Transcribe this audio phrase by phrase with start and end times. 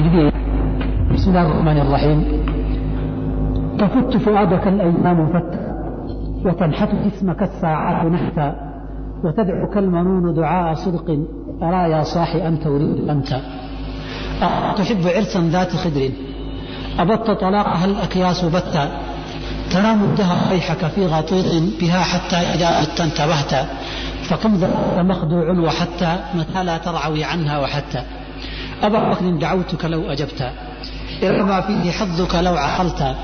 [0.00, 0.32] التجديد
[1.14, 2.18] بسم الله الرحمن الرحيم
[3.78, 5.60] تفت فؤادك الأيام فتا
[6.44, 8.54] وتنحت اسمك الساعات نحتا
[9.24, 11.18] وتدعو كالمنون دعاء صدق
[11.62, 13.30] أرى يا صاحي أنت أريد أنت
[14.76, 16.10] تحب عرسا ذات خدر
[16.98, 18.84] أبت طلاقها الأكياس بتا
[19.70, 21.46] تنام الدهر ريحك في غطيط
[21.80, 23.52] بها حتى إذا بت انتبهت
[24.28, 24.52] فقم
[25.08, 28.02] مخدوع وحتى متى لا ترعوي عنها وحتى
[28.82, 30.52] أبا ركن دعوتك لو أجبت
[31.22, 33.16] إلى ما فيه حظك لو عقلت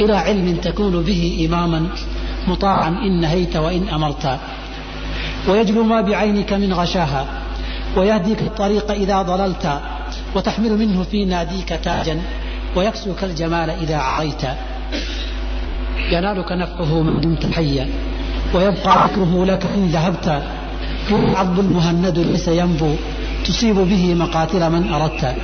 [0.00, 1.86] إلى علم تكون به إماما
[2.48, 4.38] مطاعا إن نهيت وإن أمرت
[5.48, 7.26] ويجلو ما بعينك من غشاها
[7.96, 9.80] ويهديك الطريق إذا ضللت
[10.34, 12.20] وتحمل منه في ناديك تاجا
[12.76, 14.42] ويكسوك الجمال إذا عريت
[16.12, 17.88] ينالك نفعه ما دمت حيا
[18.54, 20.42] ويبقى ذكره لك إن ذهبت
[21.10, 22.94] والعظ المهند ليس ينبو
[23.44, 25.34] تصيب به مقاتل من أردت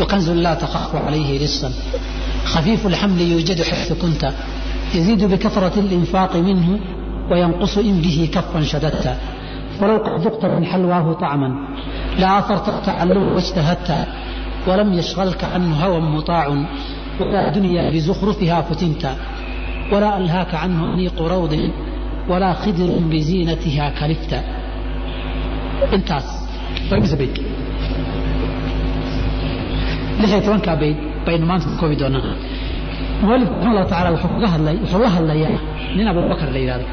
[0.00, 1.70] وكنز لا تخاف عليه لصا
[2.44, 4.32] خفيف الحمل يوجد حيث كنت
[4.94, 6.80] يزيد بكثرة الإنفاق منه
[7.30, 9.16] وينقص إن به كفا شددت
[9.80, 11.68] ولو قد ذقت من حلواه طعما
[12.18, 14.06] لآثرت التعلم واجتهدت
[14.66, 16.48] ولم يشغلك عنه هوى مطاع
[17.20, 19.10] ولا دنيا بزخرفها فتنت
[19.92, 21.70] ولا ألهاك عنه أنيق روض
[22.28, 24.34] ولا خدر بزينتها كلفت
[25.96, 26.26] intaas
[27.00, 27.34] imse bayd
[30.20, 32.34] lix iyo tobankaa bayd baynu maanta koobi doonaa
[33.22, 35.58] mualifku raxima allahu tacala wuxuu kaga hadlay wuxuu la hadlayaa
[35.96, 36.86] nin abubakar la yidhahdo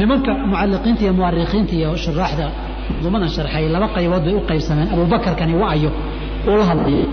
[0.00, 2.46] nimanka mucalliqiinta iyo muwarikiinta iyo shuraaxda
[3.02, 4.88] dumadan sharxay laba qaybood bay u qaybsameen.
[4.94, 5.90] Abubakarkani wa'ayo
[6.48, 7.04] uu la hadlaya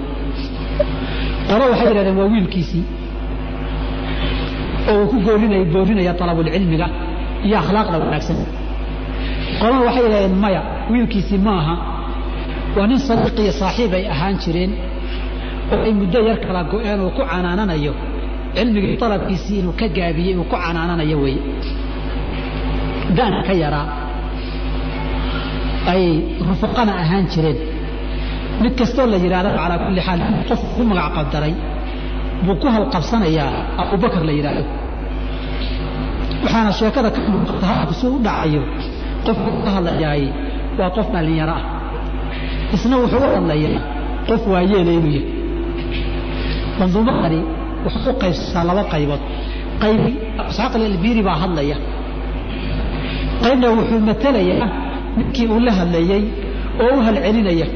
[1.49, 2.83] qolo waxay yidhahdeen waa wiilkiisii
[4.91, 6.87] oo uu ku goorinaya boorinaya talabulcilmiga
[7.45, 8.37] iyo akhlaaqda wanaagsan
[9.59, 10.61] qolana waxay yidhahdeen maya
[10.91, 11.75] wiilkiisii ma aha.
[12.77, 14.71] Waa nin sadiiq iyo saaxiib ay ahaan jireen
[15.73, 17.93] oo ay muddo yar kala go-een uu ku canaananayo.
[18.55, 21.41] Cilmigii talabkiisii inuu ka gaabiyey uu ku canaananayo weeye.
[23.17, 23.87] Daanka ka yaraa
[25.93, 26.03] ay
[26.49, 27.57] rufaqana ahaan jireen.
[28.61, 30.19] Mid kastoo la yidhahda calaa kulli xaal
[30.49, 31.53] qof ku magac qabdaray
[32.45, 33.49] buu ku halqabsanayaa
[33.81, 34.63] abubakar la yidhaahdo
[36.43, 38.61] waxaana sheekada ka muuqata hadalku si u dhacayo
[39.27, 40.23] qofku ka hadlayaay
[40.79, 41.63] waa qof dhallinyaro ah.
[42.75, 43.79] Isna wuxuu u hadlayaa
[44.29, 45.25] qof waayeela inuu yahay.
[46.79, 47.39] Manduumadani
[47.85, 49.21] waxay u qaybsataa laba qaybood.
[49.83, 50.01] Qayb
[50.49, 51.77] isxaaq albiiri baa hadlaya.
[53.43, 54.67] Qaybna wuxuu matelayaa
[55.17, 56.23] ninkii uu la hadlayey
[56.83, 57.67] oo u halcelinaya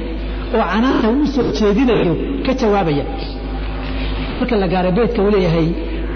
[0.56, 2.14] oo canaanta uu soo jeedinayo
[2.46, 3.06] ka jawaabaya.
[4.40, 5.68] Marka la gaaro beydka uu leeyahay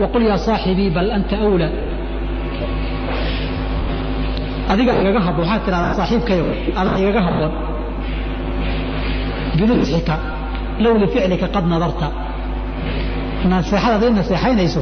[0.02, 1.68] waqul yaa saaxibii bal anta awla
[4.74, 6.44] adiga igaga habboon waxaad tidhahdaa saaxiibkayo
[6.80, 7.52] adaa igaga habboon.
[9.58, 10.16] Binusxika
[10.84, 12.08] low lificlika qad nadarta.
[13.52, 14.82] Naseexada hadday naseexaynayso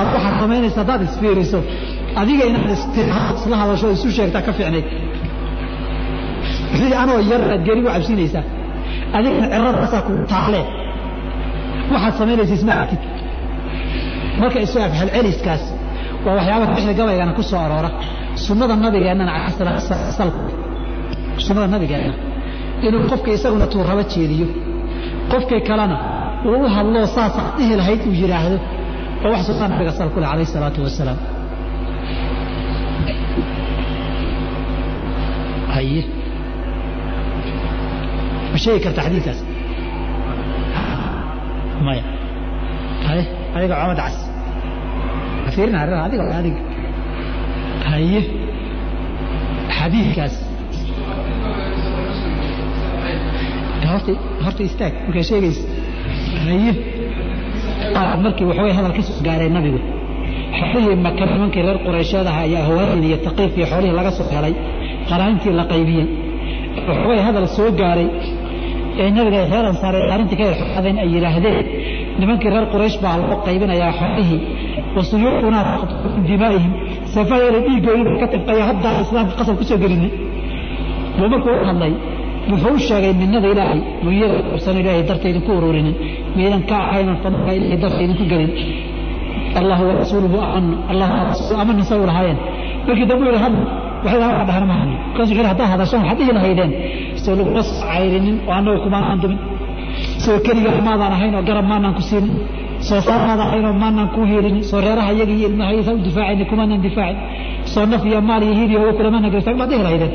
[0.00, 1.58] ad waxaad samaynaysa haddaad isfiiriso
[2.20, 2.70] adiga inaad
[3.40, 4.86] isla hadasho isu sheegtaa ka fiicnayd
[6.72, 8.42] wixii anoo yar aad geri u cabsinaysaa
[9.16, 10.64] adigana ciradaasaa ku taalee
[11.92, 13.02] waxaad samaynaysa isma artid
[14.40, 15.62] marka isu afhalceliskaas
[16.24, 17.90] waa waxyaaba bixda gabaygana ku soo aroora
[18.44, 19.32] sunnada nabigeennana
[21.46, 22.14] sunnada nabigeenna.
[22.86, 24.46] Inuu qofka isaguna tuurraba jeediyo.
[25.32, 25.96] Qofkii kalena
[26.48, 28.56] uu u hadloo saasaa dhihi lahayd uu yidhaahdo
[29.24, 31.18] oo wax sunnada nabiga sal ku leh alayh salaatu wasalaam.
[38.52, 39.40] Ma sheegi karta xadiidkaas?
[41.86, 42.02] Maya.
[43.56, 44.16] Adiga comad cas.
[45.54, 46.58] Fiirina arrin adiga adiga
[47.90, 48.20] haye.
[49.78, 50.34] Xadiidkaas.
[54.44, 55.62] Horta istaag markaa sheegaysa.
[56.46, 56.72] Haye.
[58.24, 59.80] Markii waxaway hadal ka gaaray nabigu.
[60.58, 64.54] Xoolihii maka nimankii reer quraysheed aha ayaa hawaasin iyo taqiif iyo xoolihii laga soo helay
[65.10, 66.06] qaraantii la qaybiyey
[66.88, 68.08] waxaway hadal soo gaaray.
[69.00, 71.56] Ee nabiga reer ansaareed arrintii ka xoqadeen ay yidhaahdeen
[72.20, 74.40] nimankii reer quraysh baa loo qaybinayaa xoolihii
[74.96, 75.64] wasuyuuqunaa
[76.14, 76.72] min dimaa'ihim
[77.16, 80.10] seefadeeda dhiiggooda ka tifqaya haddaa islaamka qasab ku soo gelinay
[81.18, 81.92] buu markuu hadlay
[82.50, 85.94] wuxuu u sheegay minnada ilaahay muyada ursan ilaahay darta idinku ururinin
[86.36, 88.50] miidan ka ahaynan fadlka ilaahay darta idinku gelin.
[89.60, 92.38] Allah wa rasuuluhu amanu allah wa rasuuluhu amanu say u lahaayeen.
[92.86, 93.62] Markii dambe yidhi hadla
[94.04, 96.70] waxay dhaha waxa dhahana ma hadlin markaasuu yidhi haddaa hadashaan waxaad dhihi lahaydeen
[97.24, 99.38] soo laguma cayrinin oo annagu kumaanaan dumin
[100.24, 102.32] soo keliga maadaan ahayn oo garab maanaan ku siinin
[102.88, 106.82] soo saarmaada ahayn oo maanaan ku hiilinin soo reeraha iyaga iyo ilmahaysa u difaacayni kumaanaan
[106.86, 107.18] difaacin.
[107.72, 110.12] Soo naf iyo maal iyo hiil iyo kulamana garsan baad dhihi lahaydeen.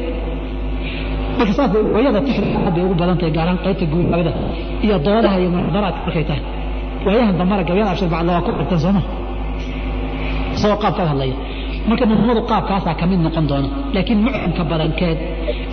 [1.37, 4.31] Marka saas hooyada tixda aad ugu badan tahay gaaraan qaybta guubaabada
[4.85, 6.43] iyo doodaha iyo muxdaraadka markay tahay.
[7.05, 9.01] Waayahan dambana gabyada abshir bacda waa ku dhigtan sooma
[10.55, 11.35] isagoo qaab ka hadlaya.
[11.89, 15.17] Marka midnimadu qaabkaasaa ka noqon doona laakiin mucamka badankeed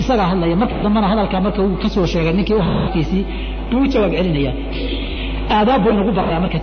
[0.01, 0.55] isagaa hadlaya.
[0.63, 3.23] Marka dambana hadalkaa marka uu ka soo sheegay ninkii u hadalkiisii
[3.71, 4.55] buu u jawaab celinayaa
[5.57, 6.59] aadaab buu inagu barayaa marka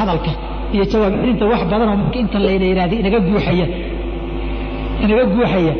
[0.00, 0.30] hadalka
[0.74, 3.66] iyo jawaab celinta badanoo marka inta layna yidhahda inaga guuxaya.
[5.04, 5.72] Inaga guuxaya.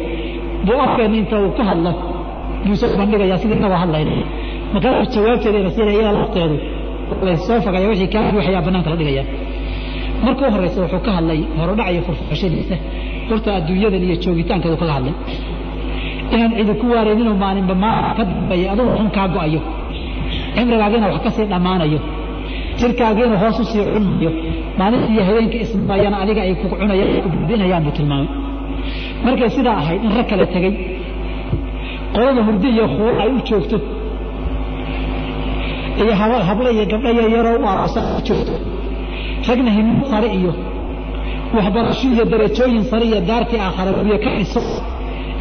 [0.66, 1.92] Buu afkeena inta uu ku hadlo.
[2.64, 4.12] Buu soo bandhigayaa sida inagoo hadlayna
[4.72, 5.58] markaasuu jawaabteeda
[6.02, 6.56] ina lafteedu.
[7.26, 9.24] Laysoo fogaya wixii kaa guuxayaa bannaanka la dhigaya
[10.24, 12.76] marka u horreysa wuxuu ka hadlay horodhac iyo furfurashadiisa
[13.28, 15.14] horta adduunyadan iyo joogitaankeedu kaga hadlay.
[16.34, 19.60] Inaan cidi ku waareyninoo maalinba maalin ka dambeeya adugu xun kaa go'ayo.
[20.54, 21.98] Cimrigaagiina wax ka dhammaanayo
[22.80, 24.30] jirkaagiina hoos u sii cunayo
[24.78, 28.28] maalinta iyo habeenka ismayana adiga ay ku cunayaan ku buu tilmaamay.
[29.24, 30.72] Markay sidaa ahayd in rag kala tegey
[32.14, 33.76] qolada hurdi iyo khuur ay u joogto.
[36.02, 36.12] Iyo
[36.48, 38.52] hablo iyo gabdho yaryaroo u arosa joogto.
[39.48, 40.52] Ragna himmo sare iyo
[41.56, 44.60] waxbarasho iyo darajooyin sare iyo daartii aakhara guryo ka dhiso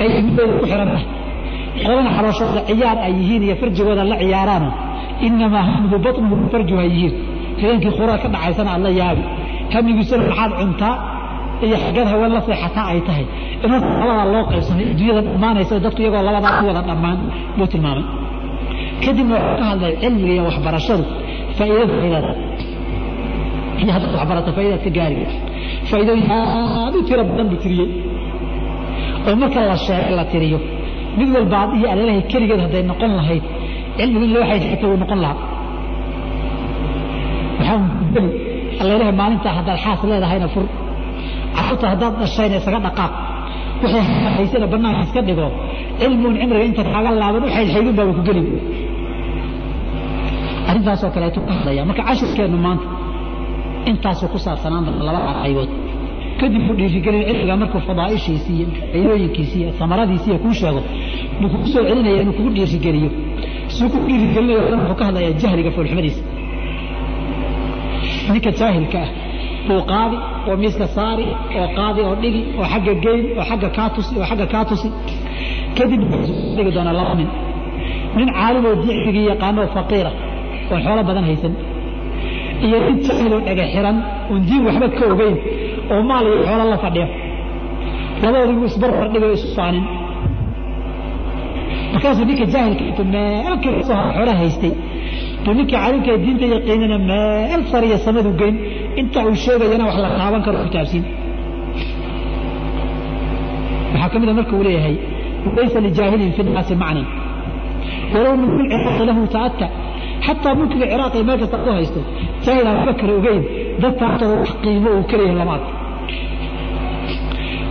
[0.01, 1.05] ay himmadooda ku xihan tahay.
[1.85, 4.69] Qolana xabashooda ciyaar ay yihiin iyo farjigooda la ciyaaraano
[5.25, 7.13] inamaa hamdu batnuhu farjuha yihiin
[7.61, 9.23] habeenkii khuraa ka dhacaysana aad la yaabi
[9.73, 10.95] hamigiisuna maxaad cuntaa?
[11.65, 13.25] Iyo xaggeed haween la seexataa ay tahay.
[13.63, 17.17] In horta labadaa loo qaybsamay adduunyada dhammaanaysa dadku iyagoo labadaa ku wada dhammaan
[17.57, 18.05] buu tilmaamay.
[19.03, 21.03] Kadibna wuxuu ka hadlay cilmiga iyo waxbarashadu.
[21.57, 22.29] Faa'iidada faa'iidada
[23.81, 25.15] iyo haddaad waxbarato faa'idaad ka gaari
[25.89, 27.89] faa'iidooyin aad u tiro badan buu tiriyey.
[29.27, 30.57] Oo marka la sheegay la tiriyo
[31.19, 33.43] mid walba iyo aleelahay keligeed hadday noqon lahayd
[33.97, 35.37] cilmigu in loo xaysata wuu noqon lahaa
[38.81, 40.65] aleelahay maalintaa haddaad xaas leedahayna fur.
[41.55, 43.13] Carruurta haddaad dhashayna isaga dhaqaaq.
[43.81, 44.03] Wixii
[44.37, 45.45] haysana bannaanka iska dhigo
[45.99, 48.41] cilmigun cimriga inta kaaga laaban u xaydxaydun baaba ku geli
[50.69, 52.85] arrintaasoo kaleetu ka hadlaya marka cashirkeennu maanta
[53.89, 55.69] intaasuu ku saabsanaan doona laba qaybood
[56.39, 60.81] kadib buu dhiirigelin cilmiga markuu fadaa'ishiisii iyo faa'iidooyinkiisii iyo samaradiisii kuu sheego
[61.39, 63.09] buu kugu soo celinaya inuu kugu dhiirigeliyo.
[63.75, 66.21] Suu ku dhiirigelinayo wuxuu ka hadlayaa jahliga foolxumadiisa
[68.33, 69.09] ninka jaahilka ah.
[69.67, 70.17] Buu qaadi
[70.49, 71.25] oo miiska saari
[71.59, 74.87] oo qaadi oo dhigi oo xagga geyn oo xagga kaa tusi oo xagga kaa tusi
[75.77, 76.01] kadib
[76.55, 77.29] dhigi doonaa laba nin.
[78.17, 80.11] Nin caalim oo dicdigii yaqaano faqiira
[80.71, 81.53] oon xoolo badan haysan.
[82.65, 83.97] Iyo nin jaahiloo dhega xiran
[84.31, 85.35] oon diin waxba ka ogeyn
[85.93, 87.07] oo maal iyo xoolo la fadhiyo.
[88.21, 89.85] Labadoodigu isbarbar dhigoo isu faanin
[91.93, 94.71] markaasuu ninka jaahilka intuu meel kasta xoolo haystay
[95.43, 98.55] buu ninka caalimka diinta yaqiinana meel sariya samadu geyn
[99.01, 101.03] inta uu sheegayana wax la taaban karo kitaabsiin.
[103.93, 104.95] Waxaa ka mid a marka uu leeyahay
[105.57, 107.05] laysa lijaahilin fi nnaasi macnan.
[108.13, 109.65] Walow min kul ciraaqi lahu ta'atta.
[110.25, 111.99] Xataa mulkiga ciraaq ee meel kasta ku haysto
[112.45, 113.41] jaahil aan waxba kale ogeyn
[113.83, 115.69] dadka agtooda wax qiimo uu kaleeyahay lama arko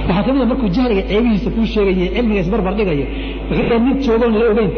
[0.09, 3.06] waxaa ka mid a markuu jahliga ceebihiisa kuu sheegayo cilmiga isbarbar dhigayo
[3.50, 4.70] wuxuu nin joogoon la ogeyn.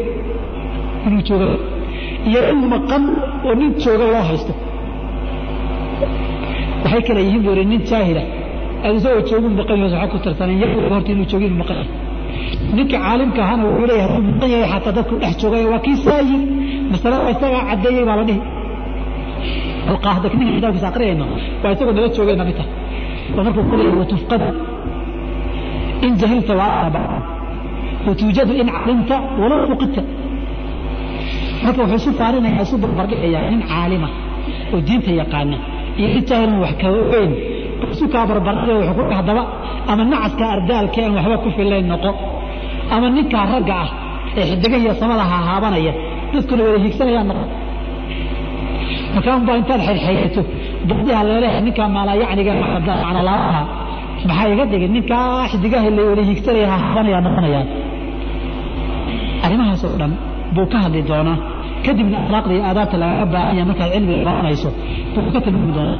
[1.07, 1.45] Inuu jooga
[2.29, 3.03] iyo in maqan
[3.47, 4.53] oo nin jooga loo haysto.
[6.83, 8.23] Waxay kale yihiin buu nin jaahila
[8.85, 11.77] aad isagoo joogin maqan yahay waxa ku tartanan yagu horta inuu joogin maqan
[12.75, 16.41] ninka caalimka ahana wuxuu leeyahay hadduu maqan yahay xataa dadku dhex joogay waa kii saayin
[16.91, 18.41] masalada isagaa caddeeyey baa la dhihi.
[19.91, 21.25] Alqaahda ninka kitaabkiisa aqriyayno
[21.63, 22.71] waa isagoo nala joogayna mid tahay
[23.37, 24.41] oo markuu ku leeyahay watufqad
[26.05, 27.01] in jahilta waa aba
[28.07, 30.01] watuujadu in calimta walow uqidta
[31.63, 34.07] marka wuxuu isu faarinaya isu barbardhigayaa nin caalima
[34.73, 35.57] oo diinta yaqaana
[35.99, 37.31] iyo nin jaahilan wax kaga ogeyn
[37.93, 39.43] isu kaa barbardhigaya wuxuu ku haddaba
[39.91, 42.11] ama nacaska ardaalka aan waxba ku filayn noqo
[42.95, 43.89] ama ninkaa ragga ah
[44.39, 45.93] ee xidigaha iyo samada hahaabanaya
[46.33, 47.45] dadkuna wada hiigsanayaan noqo
[49.15, 50.41] markaan baa intaad xaydxaydato
[50.89, 53.61] badiha leeleha ninkaa maalayacniga macnalaaha
[54.27, 57.67] maxaa iga dhigin ninkaa xidigaha la wada hiigsanaya hahaabanaya noqonayaan
[59.45, 60.11] arrimahaas oo dhan
[60.55, 61.37] buu ka hadli doonaa
[61.86, 64.68] kadibna akhlaaqda iyo aadaabta lagaga baahanya markaad cilmiga baranayso
[65.14, 65.98] buu ka tilmaami doonaa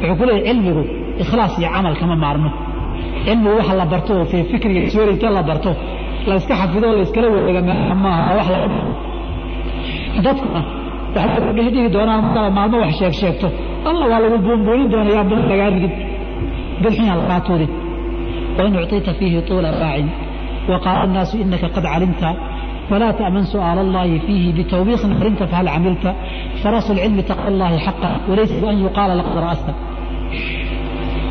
[0.00, 0.82] wuxuu ku leeyahy cilmigu
[1.22, 2.50] ikhlaas iyo camal kama maarmo
[3.26, 5.70] cilmigu waxa la barto oo fii fikriga teori inta la barto
[6.28, 7.60] la iska xafido la iskala wareega
[8.04, 8.58] maaha wax la
[10.26, 10.60] dadkuna
[11.16, 13.48] waxay ku dhihi doonaan markaa maalmo wax sheeg sheegto
[13.88, 15.94] alla waa lagu buunbuunin doonayaa bal lagaa rigid
[16.82, 17.70] bilxinya lagaa tuurin
[18.56, 20.08] wain ucطita fiihi tuula baacin
[20.72, 22.22] وقال الناس إنك قد علمت
[22.89, 26.05] فلا تأمن سؤال الله فيه بتوبيخ أخرجت فهل عملت؟
[26.63, 29.69] فرأس العلم تقى الله حقه وليس بأن يقال لقد رأست.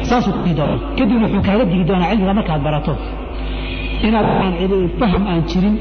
[0.08, 2.92] saas ku daro kadib wuxuu kaaga digi doonaa cilmiga markaad barato
[4.06, 4.52] inaad aan
[5.00, 5.74] faham aan jirin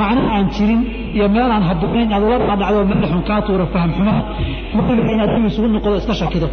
[0.00, 0.80] macno aan jirin
[1.16, 4.14] iyo meelaan habboonayn aad ula dhacdo meel xun kaa tuura faham xumo
[4.76, 6.48] muxuu inaad cilmi isugu noqdo iska shakido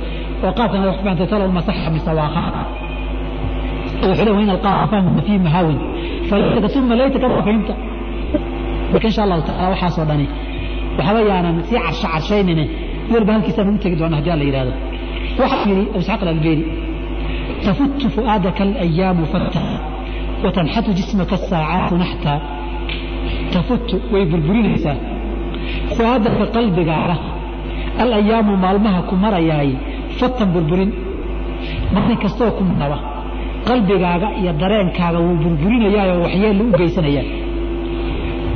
[0.45, 2.53] oo qaadkana wax baanta talo uma saxa mise waa qaad
[4.09, 5.77] wuxuu leeyahay in alqaad fahmu fi mahawin
[6.29, 7.73] falaytaka suma laytaka fahimta
[8.94, 10.26] marka insha allahu taala waxaasoo dhani
[10.98, 12.64] waxba yaanan sii carsha carshaynine
[13.12, 14.72] walba halkiisaan ugu tegi doona haddii aan la yidhahdo
[15.40, 16.64] waxaa yidhi abu isxaaq alalbeeri
[17.66, 19.64] تفت فؤادك الأيام فتا
[20.44, 22.34] وتنحت جسمك الساعات نحتا
[23.54, 24.92] تفت ويبربرينيسا
[25.96, 27.16] فؤادك قلبك على
[28.04, 29.70] الأيام مالمها كمرياي
[30.18, 30.90] فتا بربرين
[31.94, 32.98] مرني كستو كمنوا
[33.68, 34.02] قلبك
[34.46, 37.43] يا درeenkaaga wuu burburinaya waxyeel u geysanaya وتنحت وحقيسا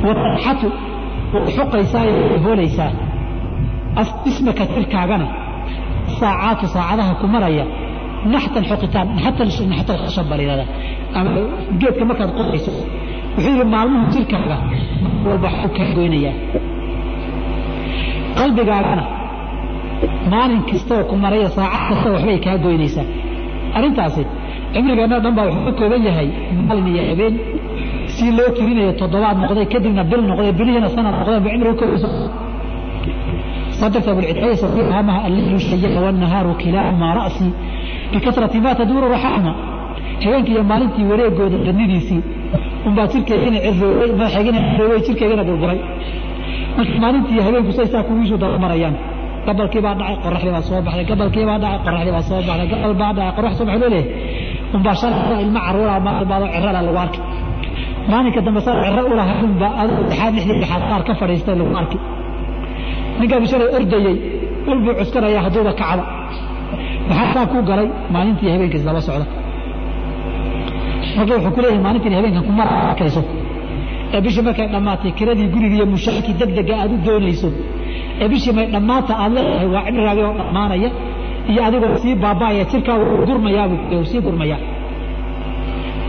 [0.06, 0.66] watarxatu
[1.56, 2.08] xuqaysaay
[2.44, 2.90] hoonaysaa
[4.30, 5.26] ismaka sirkaagana
[6.20, 7.64] saacaatu saacadaha ku maraya
[8.32, 9.48] naxtan xoqitaan naxtan
[10.30, 10.64] bariirada.
[11.16, 11.30] Ama
[11.80, 12.70] geedka markaad qoayso
[13.34, 14.56] wuxuu yidhi maalmuhu jirkaaga
[15.26, 16.34] walba ka goynayaa.
[18.38, 19.04] Qalbigaagana
[20.32, 23.06] maalin kastoo ku maraya saacad kasta waxbay kaa goynaysaa.
[23.76, 24.22] Arrintaasi
[24.72, 26.28] cimrigeenna dhan baa wuxuu ka kooban yahay
[26.68, 27.34] maalin iyo habeen
[28.19, 32.09] si loo tirinayo toddobaad noqday kadibna bil noqday bilihiina sanad noqdeen ba cimriga koobayso
[33.81, 37.49] صدقت أبو العدعية صديقها الليل الشيء والنهار كلاهما رأسي
[38.13, 39.53] بكثرة ما تدور رحمة
[40.25, 42.19] habeenkii iyo maalintii wareegooda dhannidiisii
[42.87, 45.79] unbaa jirkeygana ciroobay madaxeygana ciroobay jirkeygana burburay
[46.77, 48.95] marka maalintii iyo habeenku say saa kugiisu dabamarayaan
[49.47, 52.93] gabalkii baa dhacay qoraxdii baa soo baxday gabalkii baa dhacay qoraxdii baa soo baxday gabal
[53.01, 57.19] baa dhacay qorax soo baxay loo leeyahay unbaa shalay ilma caruura maalbaado cirada lagu arki
[58.10, 60.02] maalinka dambe saa ciro u lahaa unbaa adoo
[60.34, 61.98] lixdii dhexaad qaar ka fadhiistay lagu arki.
[63.20, 64.16] Ninkaa bishalay ordayey
[64.68, 66.04] walbuu cuskanaya hadduuba kacba
[67.08, 67.88] maxaa saa kuu galay?
[68.14, 69.26] Maalintii habeenkiis laba socda
[71.16, 73.22] marka wuxuu ku leeyahay habeenkan kuma arkayso.
[74.14, 75.86] Ee bishii markay dhammaatay kiradii guriga iyo
[76.40, 77.48] degdega aad u doonayso.
[78.22, 80.90] Ee bishii may dhammaata aad leedahay waa cimrigaagii oo dhammaanaya
[81.50, 84.60] iyo adigoo sii baaba'aya jirkaaga uu gurmayaabuu sii gurmayaa.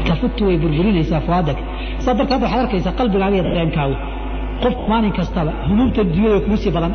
[0.07, 1.57] Tafutu way burburinaysaa fuaadag
[2.05, 3.95] saa darteed waxaad arkaysaa qalbigaaga iyo dareenkaagu
[4.63, 6.93] qofku maalin kastaba humuumta dunyada way kugu sii badan.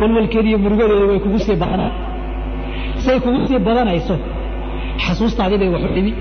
[0.00, 1.82] Walwalkeeda iyo murugadeeda way kugu sii badan
[3.04, 4.14] say kugu sii badanayso
[5.04, 6.12] xasuustaadii bay wax u dhimi.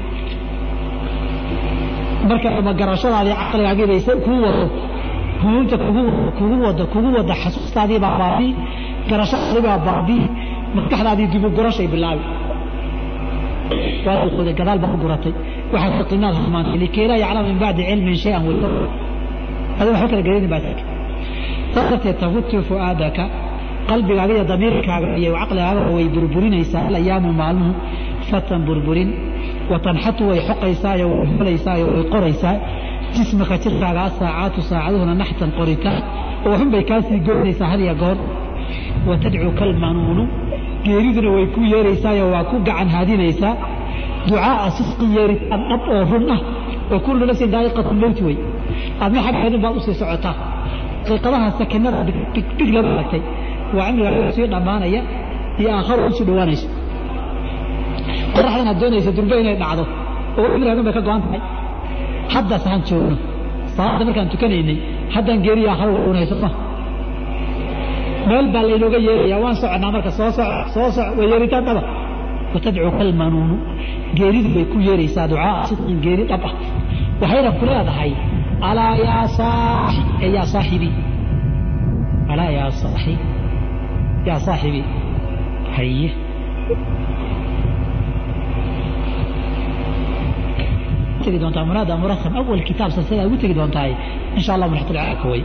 [2.30, 4.66] Marka ama garashadaadii caqligaagii bay kugu wado.
[5.42, 5.76] Humuumta
[6.38, 8.52] kugu wado kugu wada xasuustaadii baa baabii
[9.10, 10.24] garashadaadii baa baabii
[10.76, 12.24] maskaxdaadii dibu gurashay bilaabi.
[14.28, 15.34] Uqoday gadaal baa u guratay
[15.74, 18.72] waxaad taqinaad xumaantay likay laa yaclama min bacdi cilmin shay-an waytar
[19.80, 20.80] adiga waxba kala garayni baa taag
[21.74, 23.24] saas darteed tafutu fu'aadaka
[23.90, 27.74] qalbigaaga iyo damiirkaaga iyo caqligaaga way burburinaysaa alayaamu maalmuhu
[28.30, 29.10] fatan burburin
[29.72, 32.56] watanxatu way xoqaysaayo way xolaysaayo way qoraysaa.
[33.16, 36.00] Jismaka jirkaaga asaacaatu saacaduhuna naxtan qoritaan
[36.46, 38.18] oo waxun bay kaasii goynaysaa had iyo goor.
[39.10, 40.24] Watadcu kalmanuunu
[40.86, 43.54] geeriduna way ku yeeraysaayo waa ku gacan haadinaysaa
[44.28, 46.40] ducaaa sidqin yeeritaan dhab oo run ah
[46.94, 48.38] oo kullu nafsin daa'iqatu mowti wey.
[49.04, 50.36] Adna xaggeedin baad u sii socotaa.
[51.06, 52.00] Daqiiqadaha sakinada
[52.58, 53.22] dhig lagu aragtay
[53.78, 55.02] waa cimrigaa sii dhammaanaya
[55.60, 56.68] iyo aakharo u sii dhowaanayso
[58.36, 59.84] qoraxdan aad doonaysa durbe inay dhacdo
[60.40, 61.42] oo cimrigaadun bay ka go-an tahay.
[62.34, 63.16] Haddaas han joogno
[63.76, 64.78] salaada markaan tukanaynay
[65.16, 66.50] haddaan geeriya aakharo dhunayso ma.
[68.30, 71.82] Meel baa laynooga yeerayaa waan soconaa marka soo soc soo soc waa yeeritaan dhaba
[72.54, 73.56] watadcu kalmanuunu
[74.16, 75.66] geeridu bay ku yeeraysaa ducaa.
[75.70, 76.54] Sidqin geeri dhab ah.
[77.22, 78.12] Waxayna ku leedahay
[78.70, 79.26] alaa yaa
[80.24, 80.90] ee yaa saaxibi.
[82.32, 83.14] Alaa yaa saaxi
[84.28, 84.82] yaa saaxibi.
[85.76, 86.10] Haye
[91.28, 93.88] tegi doontaa munaada murasam awal kitaab silsila ugu tegi doontaa
[94.38, 95.42] insha allah mulaxtulcaaka way.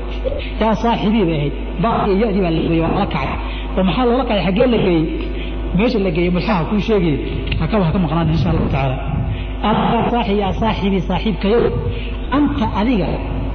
[0.60, 1.54] Yaa saaxibii bay ahayd.
[1.82, 3.28] Baa iyo yadii baa la geeyey waa la kacay.
[3.76, 4.42] Oo maxaa loola kacay?
[4.46, 5.04] Xaggee la geeyey?
[5.76, 7.16] Meesha la geeyey mulxaha kuu sheegay
[7.60, 8.96] hakaba haka maqnaan insha allahu tacaala.
[9.64, 11.58] Yaa saaxi yaa saaxibi saaxiibkayo.
[12.36, 13.06] Anta adiga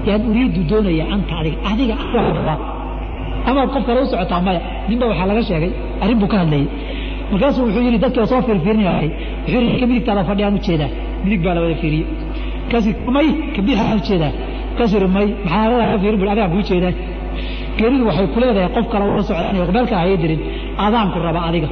[0.07, 1.57] yaan uriidu doonaya anta adiga.
[1.71, 2.57] Adiga waa
[3.49, 4.59] amaad qof kale u socotaa maya.
[4.89, 5.71] Ninba waxaa laga sheegay
[6.03, 6.67] arrin buu ka hadlayay.
[7.31, 9.09] Markaasuu wuxuu yidhi dadkii oo soo fiirfiirinayay
[9.43, 10.89] wuxuu yidhi ka midigtaada fadhiyaan u jeedaa.
[11.23, 12.05] Midig baa la wada fiiriyey
[12.71, 14.31] kaasi may ka bidixaan u jeedaa.
[14.77, 16.93] Kaasuu yidhi may maxaa adagaa ka fiirin bui adigaa kuu jeedaa.
[17.77, 20.41] Geeridu waxay ku leedahay qof kale socda inay meelka ahaya dirin
[20.85, 21.69] adaanku raba adiga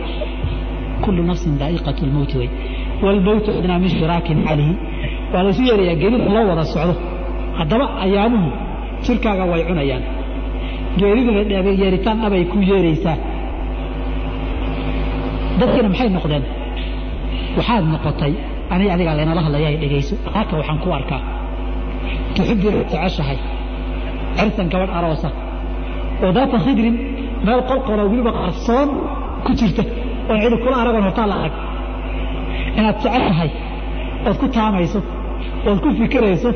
[1.06, 2.50] kullu nafsin daa'iqatu lmowti wey
[3.06, 4.74] walmowtu adnaa min shiraakin calayhi
[5.34, 6.94] waa laysu yeerayaa geerida loo wada socdo
[7.60, 8.50] haddaba ayaamuhu
[9.06, 10.04] jirkaaga way cunayaan
[11.00, 11.42] geeriduna
[11.82, 13.18] yeeritaan dhabay ku yeeraysaa
[15.60, 16.44] dadkiina maxay noqdeen
[17.58, 18.34] waxaad noqotay
[18.74, 21.22] ani adigaa laynala hadlaya dhegayso halka waxaan ku arkaa
[22.36, 23.38] tuxibu inaad jeceshahay
[24.38, 25.30] cirsan gabadh aroosa
[26.24, 26.96] oo daata khidrin
[27.46, 28.90] meel qolqolo weliba qarsoon
[29.46, 29.84] ku jirta
[30.30, 31.54] oon cidi kula aragoon hortaa la arag
[32.80, 33.50] inaad jeceshahay
[34.28, 35.00] ood ku taamayso
[35.70, 36.50] ood ku fikirayso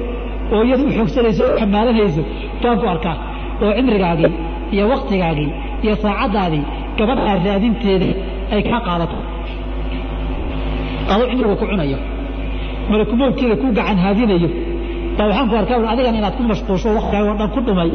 [0.54, 2.22] oo iyada u xoogsanayso o xamaalanayso
[2.62, 3.16] baan ku arkaa
[3.64, 4.32] oo cimrigaagii
[4.74, 5.50] iyo waktigaagii
[5.84, 6.64] iyo saacaddaadii
[6.98, 8.08] gabadhaa raadinteeda
[8.54, 9.18] ay kaa qaadato.
[11.12, 11.98] Adoo cimriga ku cunayo
[12.92, 14.50] malakumowdkeeda ku gacan haadinayo.
[15.18, 17.90] Baa waxaan ku arkaa adigan inaad ku mashquulsho waktigaaga o dhan ku dhumay.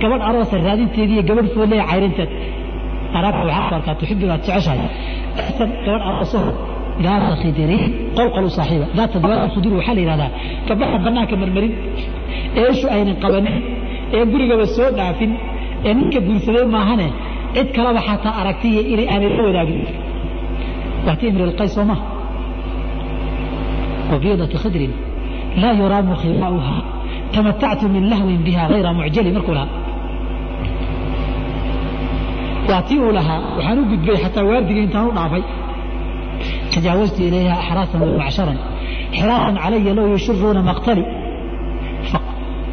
[0.00, 2.30] Gabadh aroosa raadinteedii iyo gabadh foolleya cayrinteed
[3.18, 4.78] arkaa tuxibu inaad jeceshahay
[5.86, 6.40] gabadh arooso
[7.04, 7.76] daata khidiri
[8.16, 10.30] qolqol u saaxiiba daata dawaata khuduri waxaa la yidhahdaa
[10.68, 11.72] gabdhaha bannaanka marmarin
[12.60, 13.54] ee ishu aynan qabanin
[14.16, 15.30] ee gurigaba soo dhaafin
[15.88, 17.06] ee ninka guursaday maahane
[17.56, 19.80] cid kalaba xataa aragtiya inay aanay la wadaagin
[21.06, 22.02] waati imri lqays soo maha
[24.12, 24.92] wabiidati khidrin
[25.62, 26.76] laa yuraamu khilaauha
[27.34, 29.72] tamatactu min lahwin biha hayra mucjali markuu lahaa
[32.69, 35.43] waa tii uu lahaa waxaan u gudbay xataa waardiga intaan u dhaafay
[36.73, 38.53] tajaawaztu ilayha axraasan wamacshara
[39.17, 41.03] xiraasan calaya low yushiruuna maqtali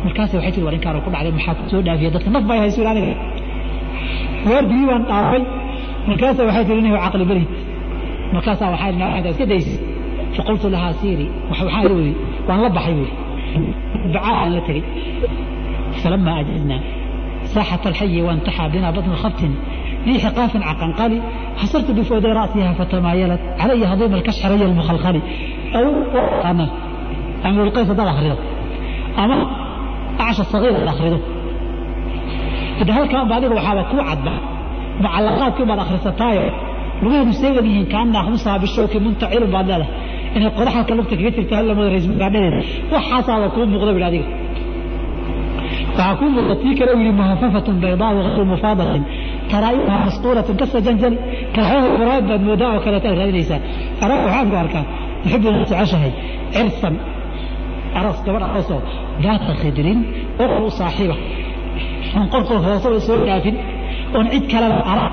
[0.04, 2.80] markaas waxay tii war inkaan ku dhacday maxaa ku soo dhaafiya dadka naf bay hayso
[2.92, 3.14] aniga
[4.50, 5.40] waardigii baan dhaafay
[6.08, 7.48] markaasa waxay tii inay caqli belid
[8.34, 9.74] markaasaa waxaa iska daysi
[10.36, 12.12] faqultu lahaa siiri waxaa wadi
[12.48, 13.12] waan la baxay buuri
[14.14, 14.84] bacaa aan la tegey
[16.02, 16.78] فلما أجزنا
[17.54, 19.42] ساحة الحي وانتحى بنا بطن خبت
[20.05, 21.21] في عقنقلي
[21.57, 25.21] حصرت بفؤاد رأسها فتمايلت علي هضيم الكشحري المخلخلي
[25.75, 26.03] أو
[26.43, 26.69] أنا
[27.45, 28.35] أمر القيس ده أخرده
[29.17, 29.47] أما
[30.19, 31.19] عش الصغير أخرده
[32.81, 34.17] إذا هالكلام بعدين وحالا كوعد
[35.01, 36.51] معلقات كما أخرستاي
[37.03, 39.87] لغيه مستيقظ يهين كان ناخمسها بالشوكي منتعير بعد له
[40.37, 44.23] إن القرحة كلفتك يتر تهلا ما رئيس بعدين وحاسا وكون مغضب العديد
[45.97, 49.01] فأكون مغطيك لو لمهففة بيضاء وغير مفاضة
[49.51, 51.13] taray waa asturatan kasajanjan
[51.55, 53.59] kalxaha quraab baad moodaa oo kaleeta raadinaysaa.
[54.03, 54.83] Arax waxaan ku arkaa
[55.23, 56.11] muxibina jeceshahay
[56.53, 56.95] cirsan
[57.99, 58.79] aras gabadh arasoo
[59.23, 59.99] daata khidrin
[60.43, 61.15] ukhru saaxiiba.
[62.15, 63.55] Oon qofka hoosaba soo dhaafin
[64.15, 65.05] oon cid kalena ara.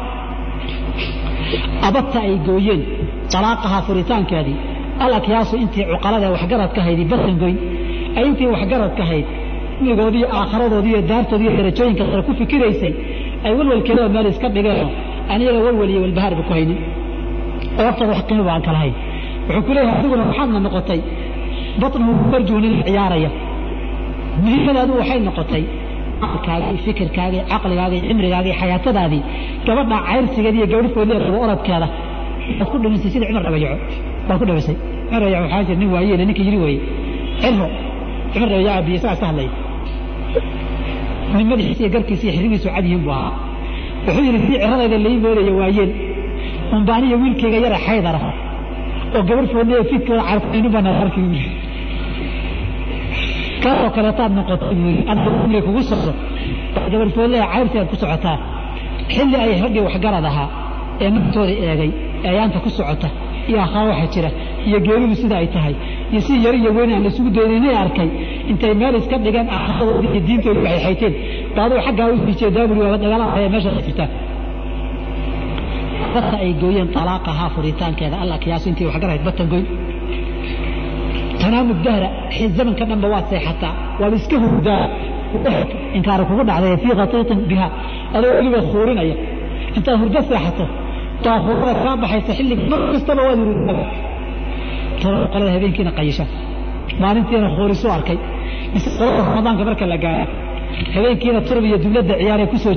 [1.89, 2.81] Abadta ay gooyeen
[3.33, 4.57] talaaqaha furitaankeedii
[5.05, 7.57] alakyaasu intii cuqalada waxgarad ka haydi basan goyn
[8.19, 9.27] ay intii waxgarad ka hayd
[9.87, 12.93] migoodiiyo aakharadoodiiyo daartoodiiyo darajooyinka sare ku fikiraysay
[13.47, 14.89] ay walwal kale meel iska dhigeen
[15.33, 16.79] aniga walwal iyo walbahaar ku haynin.
[17.87, 18.93] Waqtiga wax qiimo baan kala hay
[19.49, 21.01] wuxuu ku leeyahay adiguna waxaadna noqotay.
[21.81, 23.31] Batnuhu barjuun ciyaaraya.
[24.43, 25.65] Muhiimadaadu waxay noqotay.
[26.25, 29.23] Aqalkaagii fikirkaagii caqligaagii cimrigaagii xayaatadaadii
[29.67, 31.87] gabadha cayrsigeeda iyo gabadh fooliya qabo orodkeeda
[32.59, 33.77] waad ku dhimisay sida cumar dhabayaco
[34.29, 34.77] waad ku dhimisay
[35.09, 36.81] cumar dhabayaco waxaa jira nin waayeele ninka yiri weeye
[37.43, 37.67] cilmo
[38.33, 39.51] cumar dhabayaco biyo isagaa iska hadlaya
[41.37, 43.33] nin madaxiisa iyo garkiisa iyo xirigiisu cad yihiin buu ahaa
[44.07, 45.91] wuxuu yidhi sii ciradayda lai moodaya waayeel
[46.77, 48.21] umbaaniya wiilkayga yara xaydara
[49.17, 51.51] oo gabadh fooliya fidkooda carfaynu bana arki yiri
[53.63, 55.03] kaasoo kaleetaad noqotay buu yidhi.
[55.13, 56.13] Anta umri kugu socdo.
[56.93, 58.37] Gabadh fooliya cayrsi aad ku socotaa.
[59.15, 60.49] Xilli ay raggii waxgarad ahaa
[61.03, 61.91] ee naftooda eegay
[62.25, 63.09] ee ayaanta ku socota
[63.49, 64.31] iyo akhaa waxa jira
[64.69, 65.75] iyo geeridu sida ay tahay
[66.13, 68.09] iyo si yar iyo weyn aan la isugu daynaynay arkay
[68.51, 71.15] intay meel iska dhigeen akhiradoodii iyo diintooda waxay xayteen
[71.57, 74.09] baaduu xaggaa u sii jeedaa buri waaba dagaalaya meesha jirtaa
[76.15, 79.67] bata ay gooyeen talaaqahaa furitaankeeda alla kiyaasu intii waxgarahayd batan goyn
[81.41, 82.09] tanaamu dahra
[82.59, 84.85] zamanka dhanba waad seexataa waaba iska hurdaa.
[85.97, 87.67] Inkaara kugu dhacday fii khatiitin biha.
[88.17, 89.17] Adoo weliba khuurinaya.
[89.77, 90.65] Intaad hurdo seexato
[91.25, 93.85] daafuurada kaa baxaysa xilliga mar kastaba waad hurdaa
[95.33, 96.25] qolada habeenkiina qayisha.
[97.03, 98.19] Maalintiina khuurisu arkay
[98.75, 100.25] qolada ramadaanka marka la gaaro
[100.95, 102.75] habeenkiina turb iyo dubladda ciyaaree ku soo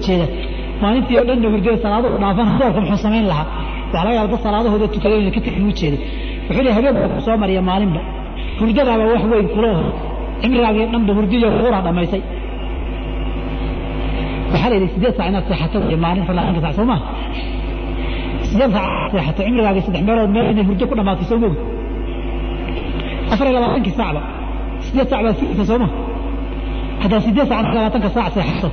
[0.82, 3.48] maalintii oo dhanna hurdada salaaduhu dhaafan doorka muxuu samayn lahaa.
[3.92, 6.00] Waxaa laga yaaba salaadahooda tukada inay ka tagin u jeeday
[6.48, 8.02] wuxuu leeyahay habeen baa ku mariya maalinba.
[8.60, 9.88] Hurdadaaba wax weyn kula hor.
[10.42, 12.22] Cimrigaagii dhanba hurdiyo kuuraa dhammaysay.
[14.52, 16.88] Waxaa la yidhi sideed saac inaad seexato iyo maalin falaatanka saac soo
[18.50, 21.58] sideed saac seexato cimrigaagii saddex meelood meel inay hurdo ku dhammaatay soo mogi
[23.34, 24.22] afar iyo labaatankii saacba
[24.92, 25.94] sideed saac baad sugaysa soo maha
[27.04, 28.70] haddaad sideed saac labaatanka saac seexato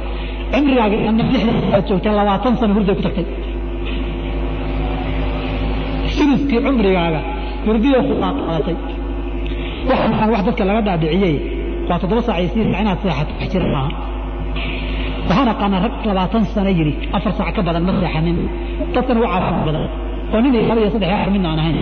[0.52, 3.26] cimrigaagii dhanna lixdan aad joogtay labaatan sano hurday ku tagtay.
[6.16, 7.20] Suluskii cumrigaaga
[7.66, 8.76] hurdiyo ku qaaqaadatay
[9.88, 11.34] waxaan wax dadka laga dhaadhiciyey
[11.88, 13.90] waa toddoba saac iyo sidii inaad seexato wax jira maaha.
[15.28, 18.36] Waxaan aqaanaa rag labaatan sano yidhi afar saac ka badan ma seexanin.
[18.94, 19.84] Dadkana waa caafimaad badan.
[20.32, 21.78] Oo nin iyo laba iyo saddex afar midna aan ahayn.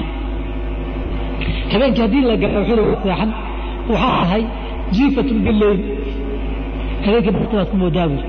[1.72, 3.30] Habeenkii haddii la gaaro wuxuu seexan
[3.92, 4.42] waxaa tahay
[4.96, 5.78] jiifatun bileyl
[7.04, 8.26] habeenkii baktidaad ku moodaa buuri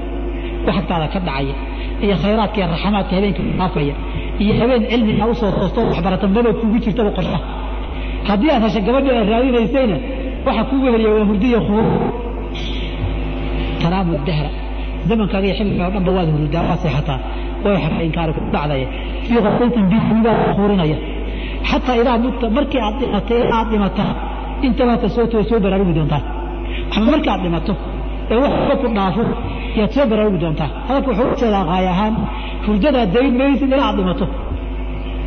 [0.65, 1.55] wax agtaada ka dhacaya.
[2.03, 3.95] Iyo khayraadka iyo raxamaadka habeenka dhaafaya.
[4.41, 7.39] Iyo habeen cilmiga u soo toosto waxbarata maba kugu jirtaba qorshaha
[8.29, 9.97] haddii aad hesha gabadhi aad raadinaysayna
[10.47, 11.85] waxa kuu weheliya waa hurdiya khuur
[13.81, 14.49] tanaamu dahra.
[15.09, 17.19] Zamankaaga iyo xilliga oo dhanba waad hurdaa waa seexataa.
[17.63, 18.87] Way xaqa inkaari ku dhacdaya.
[19.27, 20.97] Fii qasaytin biibaad khuurinaya.
[21.69, 24.11] Xataa idaa mutta markii aad dhimatay aad dhimataa
[24.67, 26.21] intabaata soo too soo baraarugi doontaa.
[26.95, 27.73] Ama markii aad dhimato
[28.31, 29.21] ee wax ka ku dhaafo
[29.79, 30.69] yaad soo baraarugi doontaa.
[30.87, 32.13] Hadalka wuxuu u jeedaa qaay ahaan
[32.65, 34.25] hurdadaad dayn maysid ilaa aad dhimato.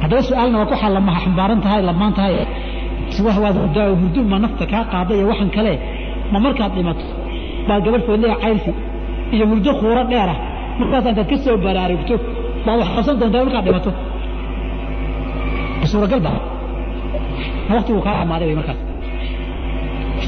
[0.02, 2.34] Haddaba su'aalna waa ku xallamaha xambaaran tahay lamaan tahay
[3.26, 5.72] wax waad hurdaa hurdu ma nafta kaa qaada iyo waxan kale
[6.32, 7.04] ma markaad dhimato.
[7.68, 8.70] Baad gabadh foodleya cayrsi
[9.34, 10.36] iyo hurdo khuuro dheerah
[10.80, 12.14] markaas intaad ka soo baraarugto
[12.66, 13.90] baad wax qabsan doontaa markaad dhimato.
[15.90, 16.30] Suuragal ba
[17.74, 18.78] waqtigu kaa dhamaaday way markaas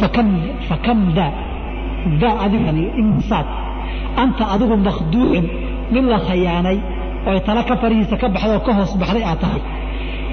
[0.03, 0.29] fakam
[0.69, 1.31] fakam daa
[2.23, 3.47] daa adigani imsaad
[4.23, 5.45] anta adigu makhduucin
[5.95, 6.79] mid la khayaanay
[7.29, 9.61] oo tala ka farihiisa ka baxday oo ka hoos baxday aad tahay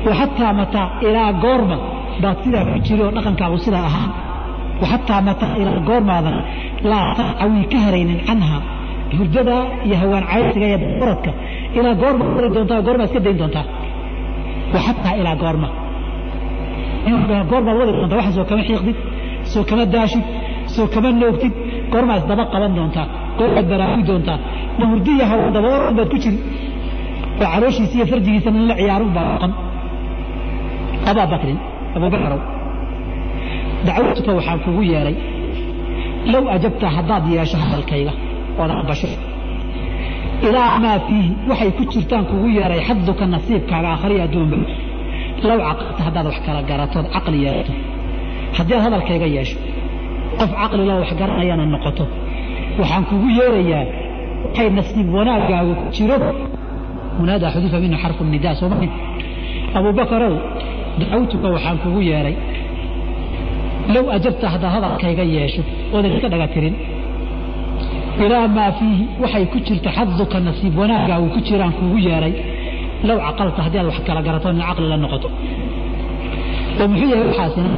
[0.07, 1.77] waxataa mataa ilaa goorma
[2.23, 4.09] baad sidaa ku jiri oo dhaqankaagu sidaa ahaa
[4.81, 6.37] waxataa mataa ilaa goormaadan
[6.91, 8.57] laa taqcawii ka haraynin canha
[9.17, 9.55] hurdada
[9.85, 11.31] iyo hawaan cayrsiga iyo oradka
[11.77, 13.65] ilaa goorma ari doontaa goormaa iska dayn doontaa
[14.75, 15.67] waxataa ilaa goorma
[17.51, 18.97] goormaad wadi doontaa waxa soo kama xiiqdid
[19.53, 20.23] soo kama daashid
[20.75, 21.53] soo kama noogtid
[21.91, 23.05] goormaa isdaba qaban doontaa
[23.39, 24.37] goormaad baraarugi doontaa
[24.79, 26.37] ma hurdiya hawaan daba oran baad ku jiri
[27.41, 29.51] oo calooshiisa iyo farjigiisa nin la ciyaarun baa noqon.
[31.09, 31.57] Abaa bakrin
[31.95, 32.41] abubakarow
[33.85, 35.15] dacwatuka waxaan kugu yeedhay
[36.31, 38.13] low ajabta haddaad yeesho hadalkayga
[38.61, 39.07] ood aqbasho
[40.47, 44.57] ilaa maa fiihi waxay ku jirtaan kugu yeedhay xaduka nasiibkaaga akhriya adduunba.
[45.47, 47.73] Low caqalta haddaad wax kala garatood caqli yeelato
[48.57, 49.57] haddii aad hadalkayga yeesho
[50.39, 52.03] qof caqli loo wax garanayana noqoto.
[52.79, 53.85] Waxaan kugu yeerayaa
[54.45, 56.17] waxay nasiib wanaagaagu ku jiro.
[57.19, 58.91] Munaada xuduufa minhu xarfu nidaa soo mahin
[59.77, 60.35] abubakarow
[60.99, 62.35] dacawtuka waxaan kugu yeedhay
[63.93, 65.61] low ajabta haddaad hadalkayga yeesho
[65.93, 66.47] oodan iska dhaga
[68.25, 72.33] ilaa maa fiihi waxay ku jirta xaduka nasiib wanaagaagu ku jiraan kugu yeedhay
[73.07, 75.29] low caqalta haddii aad wax kala garato nin caqli la noqoto.
[76.79, 77.69] Oo muxuu yahay waxaasina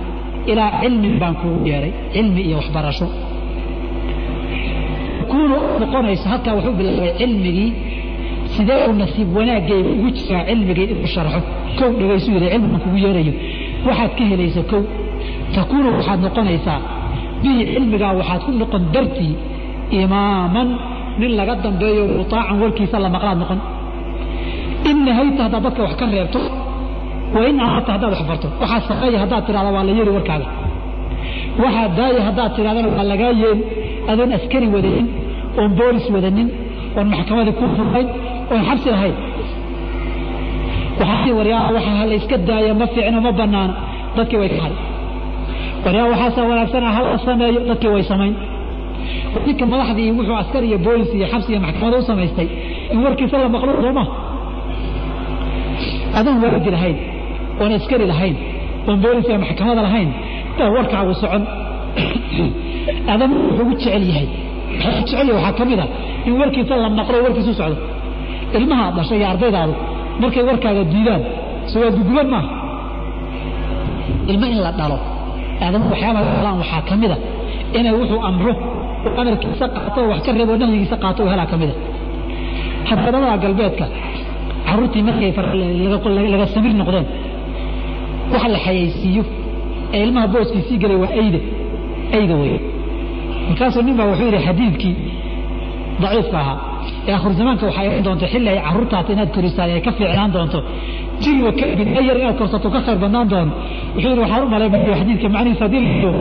[0.51, 3.07] ilaa cilmi baan kugu yeedhay cilmi iyo waxbarasho.
[5.31, 7.69] Kuunu noqonayso halkaa wuxuu bilaabay cilmigii
[8.55, 11.39] sidee uu nasiib wanaaggeeda ugu jiraa cilmigii inuu sharxo.
[11.79, 13.33] Kow dhagaysu yidhi cilmigan kugu yeerayo.
[13.87, 14.81] Waxaad ka helaysa kow.
[15.55, 16.79] Takuunu waxaad noqonaysaa
[17.43, 19.33] bihi cilmigaa waxaad ku noqon dartii
[20.01, 20.69] imaaman
[21.19, 23.59] nin laga dambeeyo mutaacan warkiisa la maqlaad noqon.
[24.89, 26.39] In nahayta haddaad dadka wax ka reebto
[27.35, 28.47] wa in amarta haddaad wax barto.
[28.61, 30.47] Waxaa saqaya haddaad tidhahda waa la yeeli warkaaga.
[31.63, 33.63] Waxaa daaya haddaad tidhahdana waa lagaa yeeli
[34.11, 35.07] adoon askari wadanin
[35.59, 36.47] oon boolis wadanin
[36.97, 38.07] oon maxkamadii ku furnayn
[38.51, 39.15] oon xabsi lahayn.
[40.99, 43.73] Waxa la iska daaya ma fiicno ma banaana
[44.17, 44.67] dadkii way ka
[45.85, 48.33] waryaa waxaasa wanaagsana hal sameeyo dadkii way samayn.
[49.45, 52.47] Ninka madaxdii wuxuu askar iyo boolis iyo xabsi iyo maxkamada u samaystay.
[52.93, 54.03] In warkiisa la maqlo sooma
[56.19, 56.97] adoon waardi lahayn
[57.61, 58.35] oon askari lahayn
[58.87, 60.09] oon boolis iyo maxkamada lahayn
[60.57, 61.43] baa warkaagu socon.
[63.13, 64.27] Adan wuxuu ugu jecel yahay.
[65.07, 65.89] Jecel waxaa ka mid ah
[66.27, 67.77] in warkiisa la maqlo warkiisu socdo.
[68.57, 69.73] Ilmaha dhashay iyo ardaydaadu
[70.21, 71.23] markay warkaaga diidaan
[71.69, 72.49] so waa guguban maaha
[74.31, 74.97] ilmo in la dhalo
[75.61, 77.17] aadama waxyaabaha dhalaan waxaa ka mid a
[77.77, 78.53] inay wuxuu amro
[79.05, 81.75] oo amarkiisa qaato wax ka reebo nahyigiisa qaato oo helaa ka mid a
[82.87, 83.85] xadgudamada galbeedka
[84.67, 85.31] carruurtii markay
[86.33, 87.05] laga samir noqdeen
[88.33, 89.23] waxa la xayaysiiyo.
[89.93, 91.39] Ee ilmaha booskii sii galay waa ayda
[92.17, 92.53] ayda wey
[93.47, 94.95] markaasuu nin baa wuxuu yidhi xadiidkii
[96.01, 96.57] daciifka ahaa.
[97.07, 100.59] Ee akhir zamaanka waxay iman doonto xilli ay carruurtaas inaad korisaan ay ka fiicnaan doonto.
[101.23, 101.49] Jiriba
[102.09, 103.51] yar inaad korsato ka khayr badnaan doono
[103.95, 106.11] wuxuu yidhi waxaan u malay xadiidka macnihiisa haddii la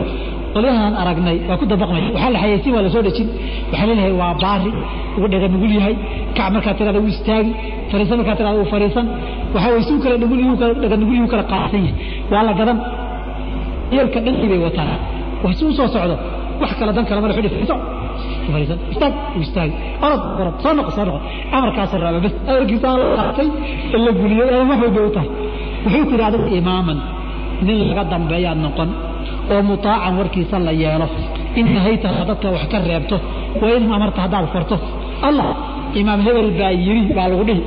[0.55, 2.03] qolyahan aragnay waa ku dabaqmay.
[2.15, 3.27] Waxaa la xayaysiin waa la soo dhejin.
[3.71, 4.71] Waxaa leeyahay waa baari
[5.17, 5.95] ugu dhaga nugul yahay.
[6.37, 7.51] Kac markaa tirada u istaagi
[7.91, 9.05] fariisan markaa tirada u fariisan.
[9.53, 11.95] Waxa way suu kala nugul yuhu kala dhaga nugul yuhu kala qaadsan yahay.
[12.31, 12.77] Waa la gadan.
[13.95, 14.89] Yeelka dhankii bay wataan.
[15.43, 16.15] Wax suu soo socdo
[16.61, 17.75] wax kala dan kala mala xidhi fariiso.
[18.53, 18.77] Fariisan.
[18.93, 19.73] Istaag u istaagi
[20.05, 20.55] orod orod.
[20.63, 21.19] Soo noqo soo noqo.
[21.55, 23.47] Amarkaasoo raaba bas amarkiisa la qaatay
[24.05, 25.29] la guliyay ama wax walba u tahay.
[25.85, 26.97] Wuxuu ku yidhi adigu imaaman
[27.65, 28.89] nin laga dambeeyaad noqon
[29.53, 31.07] oo mutaacan warkiisa la yeelo.
[31.59, 33.15] In nahayta dadka wax ka reebto
[33.61, 34.75] wa in amarta haddaad farto.
[35.27, 35.47] Allah
[36.01, 37.61] imaam hebel baa yiri baa lagu dhihi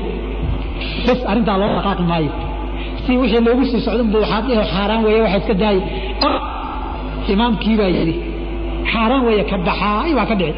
[1.07, 2.33] bas arrintaa loo dhaqaaqi maayo.
[3.05, 5.81] Si wixii loogu sii socdon bu waxaad dhihi xaaraan weeye waxa iska daayay
[7.35, 8.15] imaamkii baa yidhi
[8.93, 10.55] xaaraan weeye ka baxaay waa ka dhici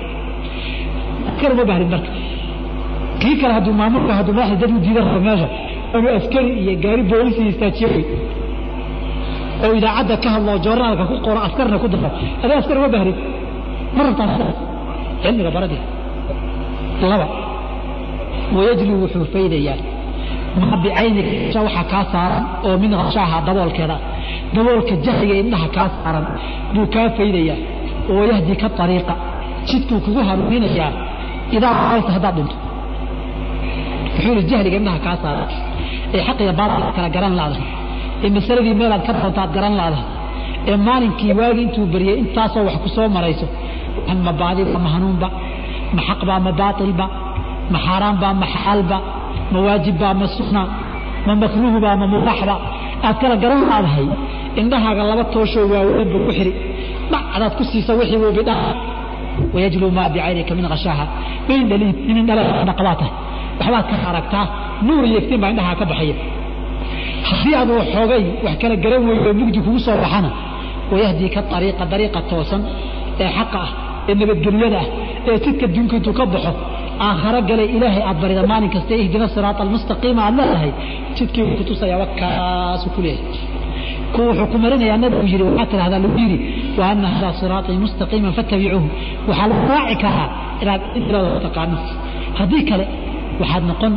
[1.28, 2.10] askari uma bahdin marka.
[3.20, 5.48] Kii kale hadduu maamulka hadduu madaxda dad u diidan rabo meesha
[5.96, 8.04] inuu askari iyo gaari boolisi istaajiyo wey
[9.64, 12.08] oo idaacadda ka hadlo joornaalka ku qoro askarna ku dafo
[12.44, 13.16] adee askar uma bahdin
[13.96, 14.56] ma rabtaa sidaas
[15.22, 15.80] cilmiga baradii.
[17.10, 17.26] Laba.
[18.56, 19.76] Wayajli wuxuu faydayaa
[20.60, 23.96] maa bicaynika waxaa kaa saaran oo min khashaaha daboolkeeda.
[24.54, 26.24] Daboolka jahliga indhaha kaa saaran
[26.74, 27.58] buu kaa faydayaa
[28.12, 29.14] oo yahdi ka ariiqa
[29.68, 30.90] jidkuu kugu hanuuninayaa
[31.56, 32.56] idaa alta haddaad dhinto
[34.14, 35.48] wuxuu jahliga indhaha kaa saaran.
[36.14, 37.68] Ee xaqiga baatilka kala garan laadahay
[38.24, 40.06] ee masaladii meelaad ka doontaad garan laadahay
[40.70, 43.46] ee maalinkii waagi intuu bariyey intaasoo wax ku soo marayso.
[44.26, 45.28] Ma baadiba ma hanuunba
[45.96, 47.06] ma xaqbaa ma baailba
[47.72, 48.96] ma xaaraanbaa ma xalaalba
[49.52, 50.62] ma waajibbaa ma sunna
[51.26, 52.54] ma makruuhbaa ma mubaaxba
[53.06, 54.06] aad kala garan laadahay
[54.60, 56.52] indhahaaga laba tooshoo waaweynba ku xiri.
[57.12, 58.54] Dhacdaad ku siisa wixii uu bidha
[59.54, 61.04] wayajlu maa bicaynika min khashaaha
[61.48, 63.12] bayn dhaliin in indhalaqabaa tahay.
[63.60, 64.44] Waxbaad ka aragtaa
[64.86, 66.16] nuur iyo iftiin baa indhahaa ka baxaya.
[67.28, 70.30] Haddii aad xoogay wax kala garan weydo mugdi kugu soo baxana
[70.92, 72.62] wayahdii ka ariiqa dariiqa toosan
[73.22, 73.70] ee xaqa ah
[74.08, 74.86] ee nabadgelyada ah
[75.28, 76.52] ee jidka dunka intuu ka baxo
[77.06, 78.42] aakharo galay ilaahay aad barida.
[78.52, 80.70] Maalin kasta ihdina siraata almustaqiima aad leedahay
[81.16, 83.38] jidkii ku tusaya wakaasu ku leeyahay.
[84.12, 86.38] Kuwa wuxuu ku marinayaa nabigu yidhi waxaa tidhahdaa lagu yidhi
[86.78, 88.88] wa ana hadaa siraatii mustaqiiman fattabicuuhu.
[89.28, 90.28] Waxaa lagu raaci karaa
[90.62, 91.76] inaad intilada taqaano.
[92.38, 92.84] Haddii kale
[93.40, 93.92] waxaad noqon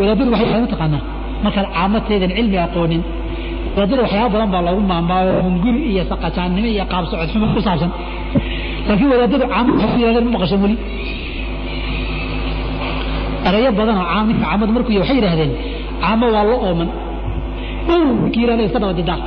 [0.00, 1.02] wadaadadu waxay ma taqaanaa.
[1.44, 3.02] Markaad caamateedan cilmi aqoonin
[3.76, 7.90] wadaadada waxyaaba badan baa loogu maamaayo hunguri iyo saqajaannimo iyo qaab socod xumo ku saabsan.
[8.88, 10.76] Laakiin wadaadadu caamo waxay ku yidhahdeen ma maqashan weli
[13.48, 15.52] erayo badanoo caam ninka caamadu markuu yahay waxay yidhahdeen
[16.02, 16.88] caamo waa lo ooman.
[18.36, 19.18] Yidhahda iska daba didaa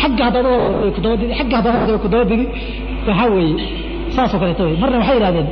[0.00, 2.44] xagga haddaad ku dabadidi
[3.08, 3.56] waxaa weeye
[4.14, 5.48] saasoo kaleeto wey marna waxay yidhahdeen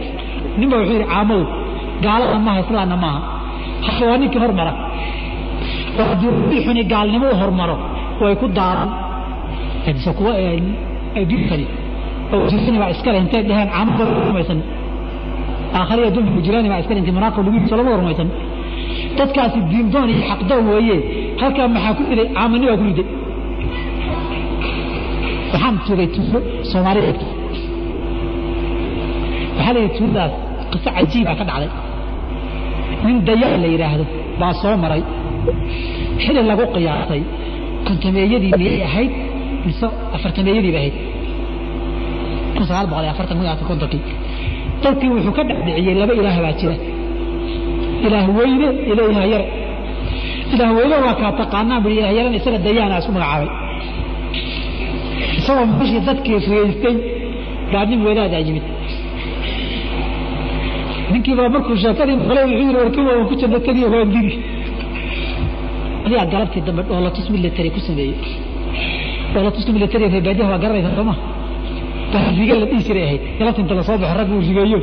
[0.60, 1.44] ninba wuxuu yidhi caamadu
[2.04, 3.20] gaalada maaha islaamna maaha.
[3.86, 4.72] Haka waa ninkii hormara.
[6.00, 7.76] Oo haddii rubii xuni gaalnimo u hormaro
[8.22, 8.90] way ku daaran.
[10.18, 10.32] Kuwa
[11.30, 11.66] dinkani
[12.34, 14.58] oo jirani baa iskale intay dheheen caamo rumaysan
[15.78, 18.28] aakhariya dunku jirani baa iskale intay manaaqib lagu yiso lama rumaysan
[19.18, 20.96] dadkaasi diindoon iyo xaqdoon weeye.
[21.40, 23.06] Halkaa maxaa ku riday caamani baa ku riday.
[25.52, 26.38] Waxaan tugay tuulo
[26.70, 27.26] soomaalida egta
[29.56, 30.32] waxaa la yidhi tuuladaas
[30.72, 31.70] qiso cajiibaa ka dhacday.
[33.04, 34.04] Nin dayac la yidhaahdo
[34.40, 35.02] baa soo maray.
[36.22, 37.22] Xili lagu qiyaasay
[37.86, 39.12] kontameeyadii miyay ahayd
[39.66, 40.96] mise afartameeyadiiba ahayd.
[42.54, 44.02] Kun sagaal boqol iyo afartan kun iyo afar kontonkii
[44.82, 46.74] dadkii wuxuu ka dhexdhiciyey laba ilaah baa jira.
[48.06, 49.46] Ilaah weyne iyo ilaah yare
[50.54, 53.48] ilaah weyne waa kaa taqaanaan bui ilaah yarana isaga dayaana isku magacaabay.
[55.38, 56.96] Isagoo meeshii dadkii riyaystay
[57.72, 58.66] baa nin wadaadaa yimid
[61.12, 64.34] ninkiiba markuu sheekadii maqlay wuxuu yidhi warkii waa ku jirna taniya waa digi
[66.04, 68.16] adigaa galabtii dambe dhoolatus military ku sameeyey.
[69.32, 71.14] Dhoolatuska military reebaadiyaha waa garanaysa sooma
[72.38, 74.78] riga la dhihi jiray ahayd galabta inta la soo baxo rag uu rigeeyo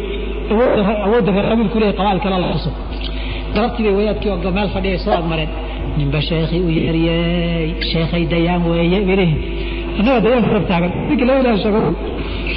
[1.06, 2.70] awoodda reer qabiilku leeyahay qabaal kale la xuso.
[3.56, 5.50] Galabtii bay wadaadkii oo meel fadhiyay soo agmareen
[6.00, 9.40] ninba sheekhii u yeeriyey sheekhay dayaan weeye leeyihiin
[10.00, 10.92] annaga dayaan ku taagan.
[11.10, 11.80] Ninka laba ilaah sheego.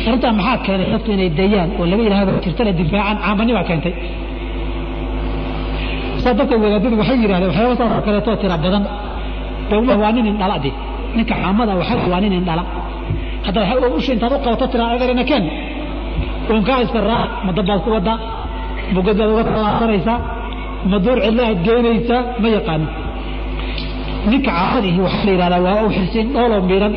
[0.07, 3.95] Arrintaa maxaa keenay dadku inay dayaan oo laba ilaahba jirtana difaacaan caamani baa keentay.
[6.23, 8.85] Saa darteed wadaadadu waxay yidhahdeen waxyaaba saas oo kaleetoo tira badan.
[9.71, 10.71] Dowlah waa nin indhala de
[11.17, 12.63] ninka caamada waxa waa nin indhala
[13.47, 15.45] hadda waxa usha intaad u qabato tira adeerina keen.
[16.51, 17.89] Uunkaa iska raac ma dabbaad ku
[18.95, 20.19] bogad baad uga talaasanaysaa
[20.91, 22.87] ma duur cidla aad geynaysaa ma yaqaano.
[24.31, 26.95] Ninka caamadihi waxaa la yidhahdaa waa u xilsiin dhooloo miidhan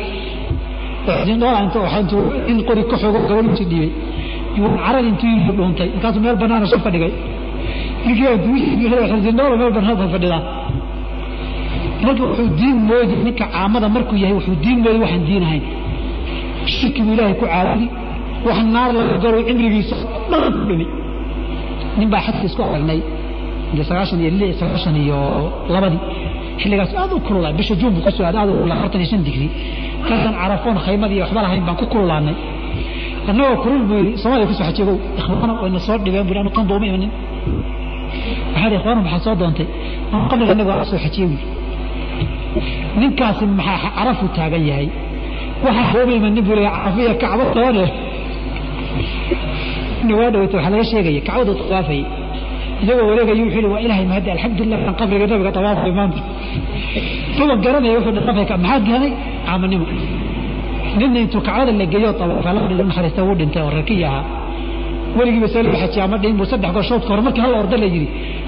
[2.50, 3.90] in qori ka xogo gabadhiisu dhiibay.
[4.84, 5.88] Carad intuu yimid dhuuntay.
[5.94, 7.12] Markaasuu meel banaana soo fadhigay.
[8.06, 8.26] Ninkii
[9.60, 10.40] meel banaan baa fadhidaa.
[12.04, 15.64] Marka wuxuu diin moodi ninka caamada markuu yahay wuxuu diin moodi waxaan diin ahayn
[16.76, 17.86] shirki buu ilaahay ku caabudi
[18.46, 19.96] wax naar laga galo cimrigiisa
[20.30, 20.86] dhan ku dhimi
[21.98, 23.00] nin baa xadka isku aragnay
[23.90, 25.18] sagaashan iyo lix sagaashan iyo
[25.74, 26.00] labadii.
[26.60, 29.08] Xilligaas aad u kululaa bisha juun buu ku soo aaday aad u kululaa afartan iyo
[29.12, 29.46] shan digri.
[30.08, 32.36] Kasan carafoon khaymad iyo waxba lahayn baan ku kululaanay.
[33.30, 36.72] Annagoo kulul buu yidhi soomaaliya ku soo xajeegow ikhwaano wayna soo dhibeen buu anu qanba
[36.78, 37.10] uma imanin
[38.52, 39.66] waxaa yidhi ikhwaano maxaa soo doontay?
[40.12, 41.40] Anu qabriga annaga waa soo xajiyey buu
[43.00, 44.88] ninkaasi maxaa carafuu taagan yahay
[45.64, 47.84] waxaa uma imanin buu leeyahay carafiya kacbo toone.
[50.18, 52.04] Waa dhaweyta waxaa laga sheegaya kacbadu tawaafayay
[52.82, 56.20] isagoo wareegayo wuxuu yidhi waa ilaahay mahadi alxamdulilah aan qabriga nabiga tawaafay maanta.
[57.36, 59.12] Kuwa garanaya wuxuu dhaqafay ka maxaa keenay
[59.46, 59.86] caamanimo.
[60.98, 64.22] Ninna intuu kacbada la geeyo abafalabdhiga naxariista wuu dhintay oo reerkii ahaa.
[65.18, 68.06] Weligiiba soo xajiya ama dhihin buu saddex goor shoodka hore markii hal orda la yidhi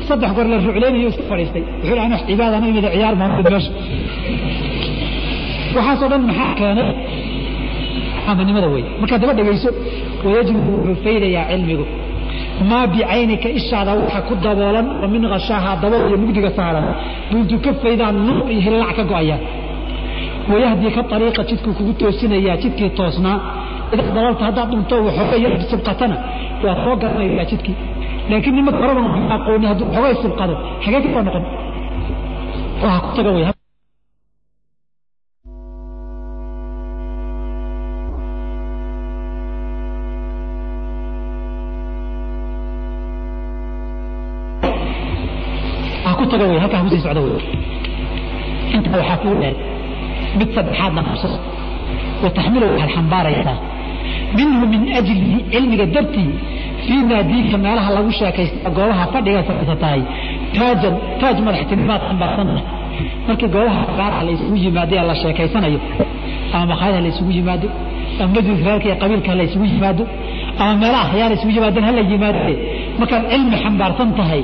[0.08, 1.62] saddex goor la rucleynayo iska fadhiistay.
[1.80, 3.70] Wuxuu dhahay wax cibaadana imida ciyaar maamud meesha
[5.76, 6.88] waxaasoo dhan maxaa keenay
[8.30, 9.70] amanimada wey markaad daba dhegayso
[10.24, 11.84] wayajlibu wuxuu faydayaa cilmigu.
[12.70, 16.84] Maa bicaynika ishaada waxa ku daboolan oo min khashaaha dabool iyo mugdiga saaran.
[17.30, 19.38] Buu intuu ka faydaan nur iyo hillac ka go'ayaa
[20.50, 23.36] wayahdii ka ariiqa jidkuu kugu toosinayaa jidkii toosnaa.
[23.94, 26.16] Idaa dalalta haddaad dhunto waxooga yar sibqatana
[26.64, 27.76] waad soo garanaysaa jidkii.
[28.30, 29.02] Laakiin nimanka horeba
[29.36, 30.54] aqooni hadduu xoogay sibqado
[30.84, 31.44] xagee ka soo noqon.
[32.82, 33.44] Waa ku taga wey
[46.90, 47.42] ku sii socda wey
[48.76, 49.54] intaa waxaa kuu dheer
[50.38, 51.36] mid saddexaadna qabsado
[52.24, 53.56] wataxmilu waxaad xambaaraysaa
[54.38, 56.30] minhu min ajlihi cilmiga dartii
[56.86, 60.00] fii naadiika meelaha lagu sheekaysta goobaha fadhiga fadhiisatahay
[60.56, 62.64] taajan taaj madaxtinimaad xambaarsantahay
[63.28, 65.78] markii goobaha gaaraha la isugu yimaado ee la sheekaysanayo
[66.54, 67.68] ama maqaayadaha la isugu yimaado
[68.22, 70.02] ama majlis reerka iyo qabiilka la isugu yimaado
[70.62, 72.56] ama meelaha akhyaar isugu yimaadeen hala yimaadee
[73.00, 74.42] markaad cilmi xambaarsan tahay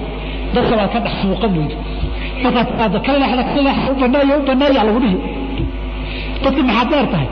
[0.54, 1.76] dadka baad ka dhex muuqan weydo
[2.44, 5.18] markaad tiaado ka leexda ka leexda u baneeya u baneeya lagu dhihi.
[6.42, 7.28] Dadka maxaad dheer tahay?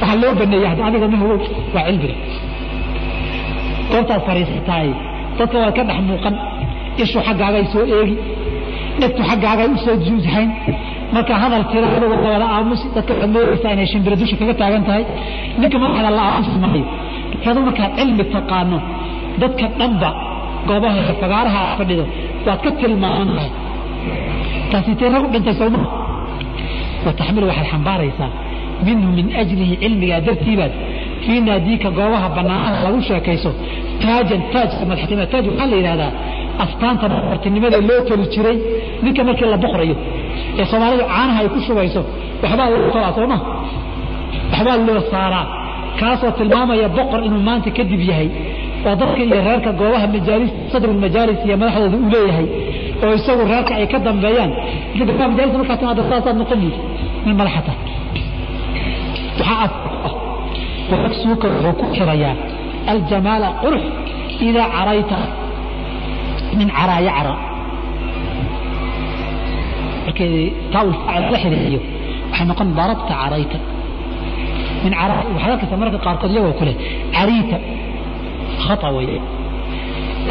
[0.00, 1.38] Waxaa loo baneeya hadda adiga ma hogow
[1.74, 2.16] waa cilmiga
[3.90, 4.88] goobtaad fariisataay
[5.38, 6.34] dadka waad ka dhex muuqan.
[7.02, 8.16] Ishu xaggaagay soo eegi
[9.00, 10.50] dhegtu xaggaagay u soo juushayn
[11.14, 15.04] marka hadal tira adugu dabada aamusi dadka waxaad moodaysaa inay shimbira dusha kaga taagan tahay.
[15.60, 16.84] Ninka madaxda la aamusi maayo.
[17.50, 18.78] Adu markaad cilmi taqaano
[19.42, 20.10] dadka dhanba
[20.68, 22.04] goobaha fagaaraha aad fadhido.
[22.46, 23.50] Waad ka tilmaaman tahay
[24.70, 25.80] taasi tee rag u dhintay sowma
[27.06, 28.30] wataxmilu waxaad xambaaraysaa.
[28.86, 30.72] Minhu min ajlihi cilmigaa dartiibaad.
[31.24, 33.50] Fii naadiika goobaha bannaanaha lagu sheekayso
[34.02, 36.10] taajan taajka madaxtinimada taaj waxaa la yidhahdaa
[36.64, 38.56] astaanta boqortinimada loo toli jiray
[39.04, 39.96] ninka markii la boqrayo
[40.60, 42.00] ee soomaalidu caanaha ay ku shubayso
[42.42, 43.38] waxbaa loo tolaa sooma
[44.52, 45.44] waxbaa loo saaraa?
[46.00, 48.28] Kaasoo tilmaamaya boqor inuu maanta kadib yahay
[48.88, 52.46] oo dadka iyo reerka goobaha majaalis sadrulmajaalis iyo madaxdooda uu leeyahay
[53.04, 54.50] oo isagu reerka ay ka dambeeyaan.
[55.30, 56.76] Majaalis markaa timaada saasaad noqon buyid
[57.26, 57.72] min madaxata
[59.38, 59.72] waxaa af
[61.02, 62.34] waqsuuka wuxuu ku xirayaa
[62.92, 63.82] aljamaala qurux
[64.48, 65.16] idaa carayta.
[66.58, 67.34] Min caraa yacra
[70.06, 71.80] markii taawul faacil la xiriiriyo
[72.30, 73.58] waxay noqon darabta carayta.
[74.84, 76.72] Min caraa waxaad arkaysaa marka qaarkood iyagoo kule
[77.16, 77.56] cariita
[78.66, 79.18] khata weeye.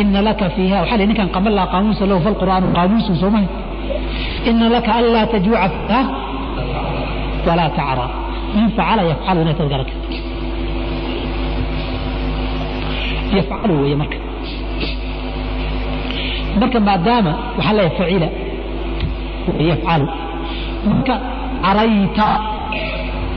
[0.01, 3.47] Ina laka fiiha waxaa la ninkan qama laa qaamuusa lahu falqur'aanu qaamuusun soo maha
[4.49, 5.99] ina laka an laa tajuuca
[7.47, 8.05] walaa tacra.
[8.55, 9.93] Man facala yafcalu inay tahay garaka
[13.37, 14.17] yafcalu weeye marka.
[16.59, 18.27] Marka maadaama waxaa leeyahay facila
[19.69, 20.05] yafcalu.
[20.89, 21.15] Marka
[21.65, 22.25] carayta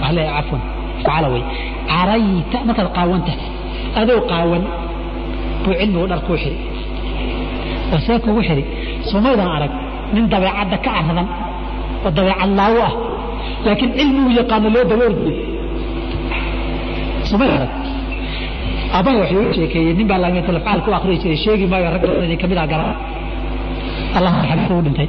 [0.01, 0.63] waxaa leeyahay cafwan
[1.05, 1.47] facala weeye.
[1.91, 3.33] Carayta markaad qaawanta
[4.01, 4.63] adoo qaawan
[5.67, 6.57] buu cilmigu dhar kuu xiri
[7.93, 8.63] oo see kugu xiri
[9.11, 9.73] somaydan arag
[10.15, 11.29] nin dabeecadda ka caradan
[12.05, 12.95] oo dabeecad laawo ah
[13.67, 15.33] laakiin cilmigu yaqaano loo daboordiyo
[17.31, 17.73] somay arag
[18.97, 22.39] aabbaha waxay u sheekeeyey nin baa laamiyatalafcaal ku akhriyi jiray sheegi maayo rag badan idin
[22.43, 22.95] ka mid ah garan
[24.17, 25.09] allah xabisa u dhintay.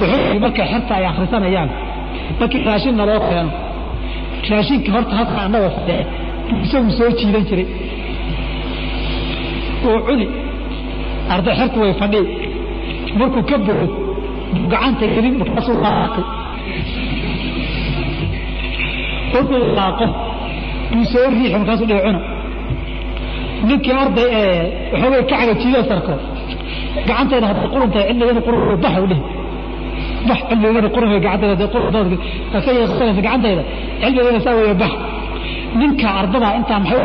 [0.00, 1.70] Wuxuu markay xerta ay akhrisanayaan
[2.40, 3.50] markii raashin naloo keeno
[4.50, 6.04] raashinka horta halka annagoo fadhiya
[6.64, 7.66] isagu soo jiidan jiray
[9.94, 10.26] oo cuni
[11.34, 12.24] arday xertu way fadhiy
[13.18, 13.86] markuu ka bogo
[14.72, 16.24] gacanta gelin markaasuu qaaqay
[19.32, 20.06] markuu qaaqo
[20.92, 22.20] buu soo riixi markaasuu dhihi cuna.
[23.68, 26.14] Ninkii arday ee waxoogay ka cagajiido sarko
[27.08, 29.22] gacantayda hadda quruntahay cilmigana qurun bax u dhihi
[30.28, 32.10] bax cilmigana qurun gacantayda qurun
[32.52, 33.62] ka yeeqsanaysa gacantayda
[34.02, 34.92] cilmigana saa weeye bax.
[35.80, 37.00] Ninka ardada intaa maxay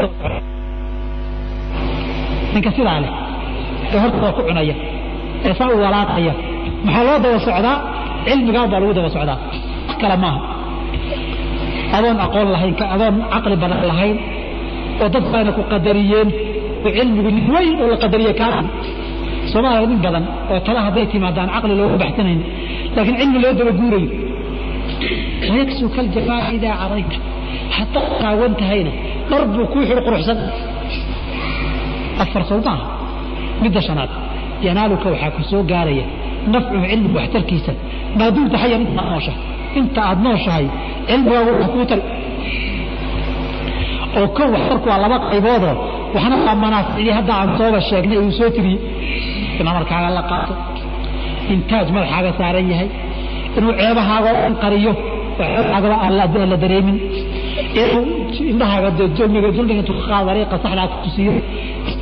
[2.53, 3.11] ninka sidaa leh
[3.93, 4.75] ee horta waa ku cunaya
[5.47, 6.33] ee saa u walaaqaya.
[6.85, 7.75] Maxaa loo daba socdaa?
[8.27, 9.37] Cilmigaa baa lagu daba socdaa.
[9.87, 10.39] Wax kale maaha.
[11.97, 14.17] Adoon aqoon lahayn adoon caqli badan lahayn
[15.01, 16.29] oo dad bayna ku qadariyeen
[16.85, 18.61] oo cilmigu nin weyn oo la qadariye kaa
[19.51, 22.39] soomaaliya nin badan oo tala hadday timaadaan caqli looga baxsanayn
[22.95, 24.09] laakiin cilmi loo daba guurayo
[25.51, 27.17] wayaksuka aljafaa idaa carayta
[27.77, 28.91] haddaad qaawan tahayna
[29.29, 30.37] dhar buu kuu xidhi quruxsan
[32.23, 32.85] afar sow maaha
[33.63, 34.11] midda shanaad.
[34.65, 36.05] Yanaaluka waxaa ku soo gaaraya
[36.53, 37.71] nafcuhu cilmigu waxtarkiisa
[38.17, 39.33] maa dumta xayan intaad noosha
[39.79, 40.65] inta aada nooshahay
[41.09, 42.03] cilmigaagu wax kuu tari
[44.19, 45.75] oo kow waxtarku waa laba qayboodoo
[46.15, 48.79] waxna waa manaaficdii hadda aan sooba sheegnay uu soo tiriyey
[49.59, 50.53] in amarkaaga la qaato.
[51.53, 52.89] Intaaj madaxaaga saaran yahay
[53.57, 54.91] inuu ceebahaaga dhan qariyo
[55.37, 56.13] ceebhaagaba aan
[56.51, 56.97] la dareemin.
[57.81, 58.03] Inuu
[58.51, 59.47] indhahaaga dulmiga
[59.81, 61.31] intuu ka qaado dariiqa saxdaa ku tusiyo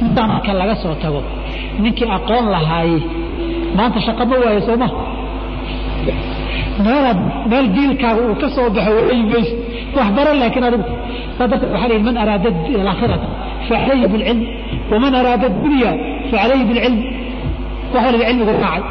[0.03, 1.21] intaa marka laga soo tago.
[1.83, 2.97] Ninkii aqoon lahaaye
[3.77, 4.87] maanta shaqa ma waayo sooma
[6.85, 7.19] meelaad
[7.51, 9.55] meel diilkaaga uu ka soo baxo waayi mayso
[9.97, 10.85] wax baro laakiin adigu.
[11.37, 12.49] Saa darteed waxaa lihi man araada
[12.81, 13.27] alaakhirata
[13.67, 14.39] facalayhi bilcilm
[14.91, 15.91] waman araada dunya
[16.31, 16.97] facalayhi bilcilm
[17.93, 18.81] wax waliba cilmigu raacay.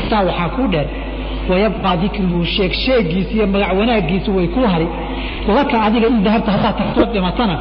[0.00, 0.86] Intaa waxaa kuu dheer
[1.50, 4.88] wayabqaa dikruhu sheeg sheegiisa iyo magac wanaagiisu way kuu hari.
[5.56, 7.56] Laka adiga in dahabta haddaad tagtood dhimatana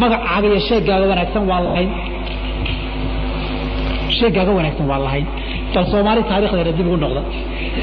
[0.00, 1.90] magacaaga iyo sheegaaga wanaagsan waa lahayn.
[4.18, 5.26] Sheegaaga wanaagsan waa lahayn.
[5.74, 7.22] Bal soomaali taarikhdeeda dib ugu noqda.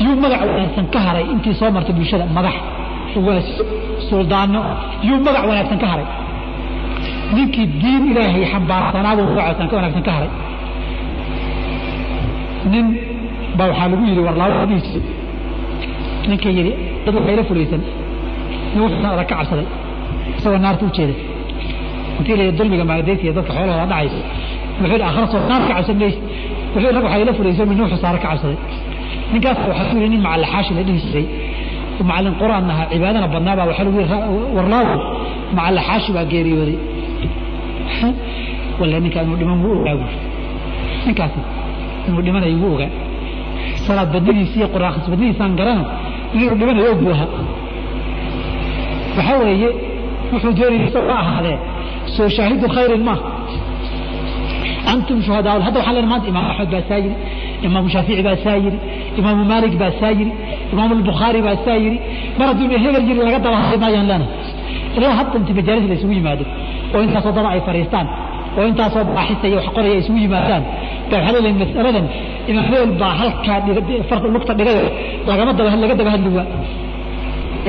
[0.05, 2.55] Yuu magac wanaagsan ka haray intii soo martay bulshada magax
[3.19, 3.47] ugaas
[4.09, 4.61] suldaano.
[5.07, 6.07] Yuu magac wanaagsan ka haray.
[7.35, 10.31] Ninkii diin ilaahay xambaarsanaabuu magac wanaagsan ka haray.
[12.71, 12.85] Nin
[13.57, 14.99] baa waxaa lagu yidhi warlaabadiisi
[16.29, 16.71] ninka yidhi
[17.05, 17.81] dad waxayla fulaysan.
[18.73, 19.67] Nin wuxuusan adag ka cabsaday.
[20.37, 21.13] Isagoo naarta u jeeda
[22.39, 24.19] la dulmiga maagdaysiya dadka xoolahooda dhacaysa
[24.79, 26.17] wuxuu yidhi aakhira soo naar ka cabsan mayse
[26.73, 28.57] wuxuu rag waxaa ila fulaysan min wuxuu saara ka cabsaday.
[29.33, 31.25] Ninkaas waxaa ku yidhi nin macallin xaashi la dhihi jiray
[32.09, 34.17] macallin quraan ahaa cibaadana badnaa baa waxaa lagu yidhi
[34.57, 34.95] warlaagu
[35.57, 36.77] macallin xaashi baa geeriyooday.
[38.79, 40.17] Walla ninkaa inuu dhiman wuu ogaa buuri
[41.07, 41.39] ninkaasi
[42.07, 42.89] inuu dhimanayo wuu ogaa.
[43.85, 45.83] Salaad badnidiisi iyo quraan khas badnidiisaan garana
[46.35, 47.29] inuu dhimanayo og buu ahaa.
[49.17, 49.69] Waxaa weeye
[50.31, 51.57] wuxuu doonayay isagoo ha ahaadee
[52.17, 53.15] soo shaahidu khayrin ma.
[54.93, 57.15] Antum shuhadaa hadda waxaa leen maanta imaam axmed baa saa yiri
[57.67, 58.77] imaamu shaafici baa saa yiri
[59.19, 60.31] imaamu maalik baa saa yiri
[60.73, 61.97] imaamu albukhaari baa saa yiri
[62.37, 66.13] mar hadduu hebel yiri laga daba hadli maayaan leenahay ilaa hadda inta majaalis la isugu
[66.19, 66.43] yimaado
[66.95, 68.07] oo intaasoo daba ay fadhiistaan
[68.57, 70.63] oo intaasoo baaxisa iyo wax qoraya isugu yimaadaan
[71.09, 72.05] baa waxaa leeyahay mas'aladan
[72.51, 73.57] imaam hebel baa halkaa
[74.35, 74.83] lugta dhigayo
[75.29, 76.47] lagama daba laga daba hadli waa.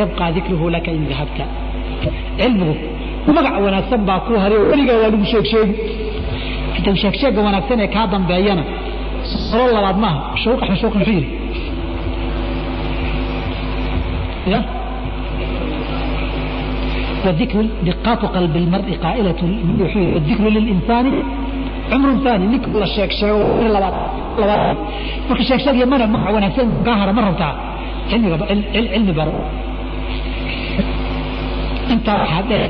[0.01, 1.45] Yabqaa dikruhu laka in dahabta
[2.39, 2.75] cilmigu
[3.38, 5.74] magac wanaagsan baa ku haray oo weligaa waa lagu sheeg sheegi
[6.78, 8.64] inta sheegsheega wanaagsan ee kaa dambeeyana
[9.50, 11.30] solo labaad maaha shuuq axmed shuuq muxuu yidhi
[14.54, 14.62] ya
[17.26, 19.40] وذكر دقات قلب المرء قائلة
[20.20, 21.06] الذكر للإنسان
[21.94, 23.34] عمر ثاني نك ولا شيك شيك
[23.76, 23.94] لبعض
[24.42, 24.78] لبعض
[25.30, 27.52] marka sheeg sheeg iyo mana magac wanaagsan gaahara ma rabtaa
[28.10, 28.38] cilmiga
[28.74, 29.34] cilmi baro
[31.94, 32.70] intaa waxaa dheer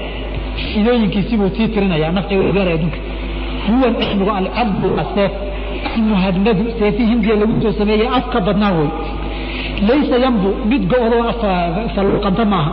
[0.78, 2.98] idooyinkiisibuu tii tirinayaa nafciga gaara adduunka.
[3.66, 5.32] Huwa cilmigu alcabdu aseef
[6.10, 8.88] muhadnadu seefi hindiya lagu soo sameeyey afka badnaa wey
[9.88, 11.18] laysa yambu mid go-do
[11.94, 12.72] falluqanta maaha.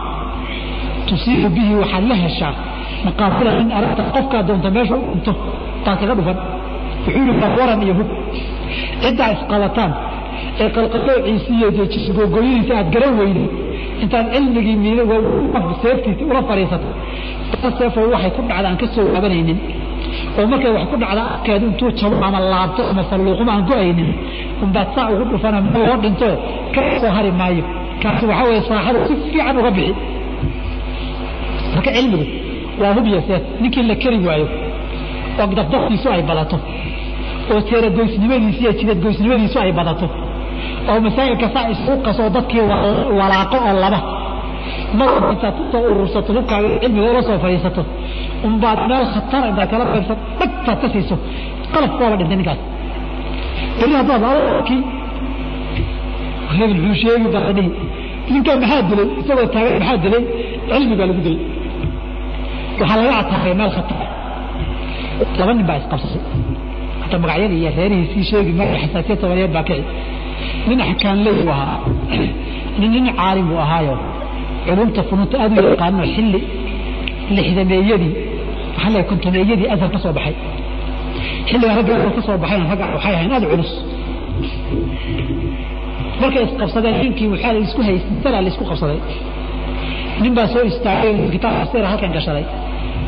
[1.07, 2.53] Tusiibu bihi waxaad la heshaa
[3.05, 5.33] maqaafila in aragta qofkaa doonta meesha u dhinto
[5.85, 6.37] taad kaga dhufan.
[7.05, 8.09] Wuxuu yidhi barwaran iyo hub.
[9.01, 9.91] Ciddaa isqabataan
[10.61, 13.47] ee qalqaloociisi iyo jisgoogoyadiisa aad garan weyday
[14.03, 14.75] intaad cilmigii
[15.83, 16.87] seeftiisi ula fadhiisato
[17.79, 18.87] seefoo waxay ku dhacda aan ka
[20.39, 24.09] oo markay wax ku dhacda afkeedu intuu jabo ama laabto ama falluuquma aan go'aynin.
[24.63, 26.29] Unbaad saa ugu dhufana oo dhinto
[26.75, 26.81] ka
[27.15, 27.63] hari maayo.
[28.01, 29.93] Kaasi waxaa weeye saaxada si fiican uga bixi.
[31.73, 32.25] Marka cilmigu
[32.81, 33.41] waa hub seef.
[33.61, 34.47] Ninkii la keri waayo
[35.39, 36.57] oo dafdaftiisu ay badato.
[37.51, 40.07] Oo teeragoysnimadiisu iyo jidadgoysnimadiisu ay badato.
[40.89, 42.63] Oo masaa'ilka saa isugu qasoo dadkii
[43.19, 43.99] walaaqo oo laba
[44.99, 47.81] mar intaad ku soo urursato hubkaaga cilmiga ula soo fadhiisato.
[48.47, 51.15] Unbaad meel khatara intaad kala qaybsato dhagtaad ka siiso.
[51.73, 52.59] Qalaf waaba dhintay ninkaas.
[53.79, 54.81] Beri haddaad alkii
[56.57, 57.69] hebel muxuu sheegi baa dhihi
[58.33, 59.07] ninkaa maxaa dilay?
[59.21, 60.23] Isagoo taagan maxaa dilay?
[60.69, 61.39] Cilmi baa lagu dilay.
[62.79, 63.99] Waxaa laga ataaqay meel khatar.
[65.39, 66.21] Laba nin baa isqabsay
[67.03, 69.83] hata magacyadii iyo reerihiisii sheegi marka xasaasiyad soomaaliyeed baa kici
[70.67, 71.77] nin axkaanley buu ahaa.
[72.79, 73.95] Nin nin caalim buu ahaayo
[74.67, 76.39] culumta funuunta aad u yaqaano xilli
[77.35, 78.11] lixdameeyadii
[78.75, 80.35] waxaa leeyahay kontomeeyadii azhar ka soo baxay.
[81.49, 83.71] Xilliga ragga azhar ka soo baxayna ragga waxay ahayn aad culus.
[86.21, 88.99] Markay isqabsadeen ninkii waxaa la isku haystaa la isku qabsaday.
[90.23, 92.45] Nin baa soo istaagay kitaab tafsiir halkan gashaday.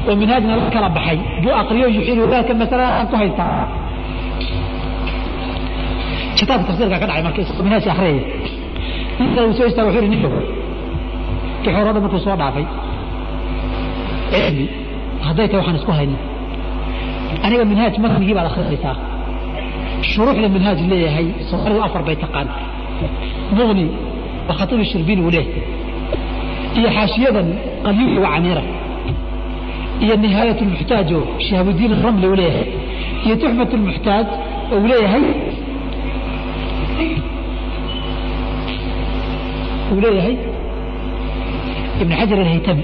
[0.08, 1.18] Oo minhaajna la kala baxay.
[1.44, 3.52] Buu aqriyo yuxiilu dalka masalada aan ku haystaa
[6.40, 8.20] kitaabka tafsiirka ka dhacay marka minhaajka akhriyay
[9.20, 10.30] ninka uu soo istaagay wuxuu yidhi ninka
[11.66, 12.66] wixii hore dhan markuu soo dhaafay
[14.32, 14.66] cilmi
[15.28, 16.18] hadday tahay waxaan isku hayno
[17.46, 18.96] aniga minhaaj matnigii baad akhriyaysaa
[20.12, 22.48] shuruuxda minhaaj leeyahay soomaalidu afar bay taqaan.
[23.58, 23.86] Muqni
[24.48, 25.64] waa khatiib shirbiin uu leeyahay
[26.80, 27.48] iyo xaashiyadan
[27.86, 28.64] qalyuuxi wa camiira.
[30.04, 32.68] Iyo nihaayat lmuxtaaj oo shihaabudiin ramli uu leeyahay.
[33.26, 34.28] Iyo tuxfat lmuxtaaj
[42.02, 42.84] ibn xajar alhaytami.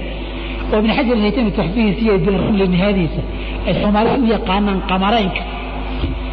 [0.72, 3.20] Oo ibn xajar alhaytami tuxfihiisa iyo diin ramli nihaayadiisa
[3.66, 5.42] ay soomaalida u yaqaanaan qamaraynka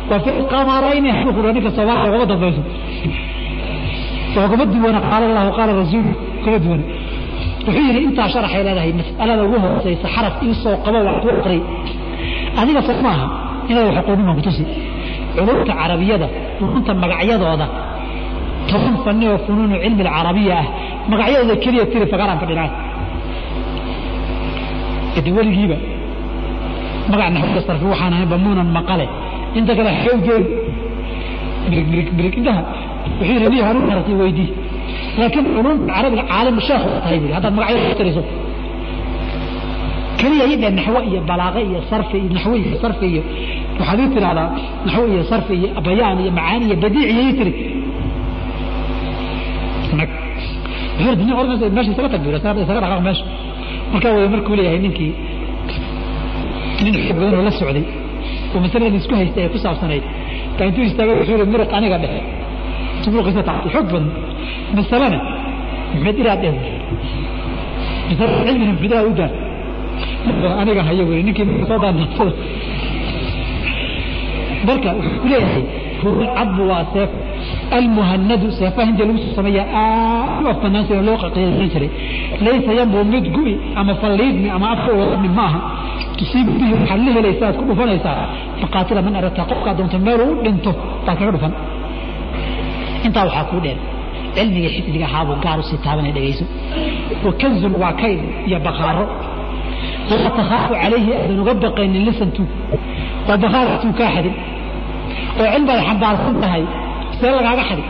[0.09, 2.61] waa fi qamarayni xukuro ninka soomaaliya ugama dambayso.
[4.37, 6.11] Oo kama duwana qaala allahu qaala rasuulu
[6.43, 6.83] kama duwana
[7.65, 11.59] wuxuu yidhi intaa sharaxay leedahay mas'alada ugu hooseysa xaraf ii soo qabo wax ku aqri.
[12.59, 13.25] Adiga soo maaha
[13.69, 14.63] inaad wax aqoonin baan kutusi
[15.35, 16.27] culumta carabiyada
[16.73, 17.65] runta magacyadooda
[18.69, 20.65] toban fanni oo funuunu cilmi alcarabiya ah
[21.11, 22.69] magacyadooda keliya tiri fagaraan fadhinaay
[25.19, 25.77] edi weligiiba
[27.11, 29.05] magac naxwada sarfi waxaan ahayn bamuunan maqale.
[29.57, 30.45] Inta kale xawgeed
[31.69, 32.61] mirig mirig mirig intaha
[33.19, 34.49] wuxuu yidhi nin hanuun haratay weydii
[35.19, 38.21] laakiin culumta carabiga caalim sheekh tahay buri haddaad magacyada ku tiriso.
[40.19, 43.21] Keliya ii dheh naxwo iyo balaaqe iyo sarfi iyo naxwo iyo sarfi iyo
[43.79, 44.47] waxaad ii tidhahdaa
[44.85, 47.51] naxwo iyo sarfi iyo bayaan iyo macaani iyo badiic iyo ii tiri
[50.99, 53.23] wuxuu yidhi nin oranaysa meesha isaga tag buri isaga dhaqaaq meesha.
[53.93, 55.11] Markaa way markuu leeyahay ninkii
[56.83, 57.85] nin xoog badan oo la socday
[58.53, 60.03] oo masaladan isku haystay ay ku saabsanayd
[60.57, 62.21] baa intuu istaagay wuxuu yidhi muruq aniga dhexe.
[63.13, 64.05] Muruqiisa taabtay xoog badan
[64.77, 65.19] masalana
[65.93, 66.53] maxmed iraad eh
[68.09, 69.29] masala cilmina maxmed iraad u daa
[70.61, 72.33] aniga hayo weli ninkii soo daanaansada
[74.67, 75.63] marka wuxuu ku leeyahay
[76.37, 77.09] cadbu waa seef
[77.77, 81.89] almuhanadu seefaha hindiya lagu soo sameeya aad u afbanaan sida loo qaqiisan jiray.
[82.45, 85.59] Laysa yambu mid gu'i ama falliidmi ama afka wadami maaha.
[86.19, 88.15] Tusiibu bihi waxaad la helaysaa aad ku dhufanaysaa.
[88.61, 90.71] Faqaatila man aragtaa qofkaa doonto meel uu dhinto
[91.05, 91.53] baad kaga dhufan.
[93.05, 93.77] Intaa waxaa kuu dheer
[94.35, 96.45] cilmiga xifdiga ahaabuu gaar u sii taabanay dhegayso
[97.25, 99.05] wa kanzun waa kayd iyo bakaaro
[100.09, 102.43] laa takhaafu calayhi aadan uga baqaynin lisantu.
[103.27, 104.35] Waa bakaaratuu kaa xadin
[105.39, 106.63] oo cilmigaad xambaarsan tahay
[107.19, 107.87] see lagaaga xadin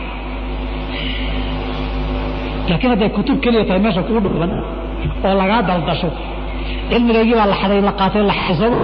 [2.68, 4.52] laakiin hadday kutub keliya tahay meesha kugu dhuban
[5.26, 6.08] oo lagaa daldasho
[6.90, 8.78] cilmigaygii baa la xaday la qaatay la xisabo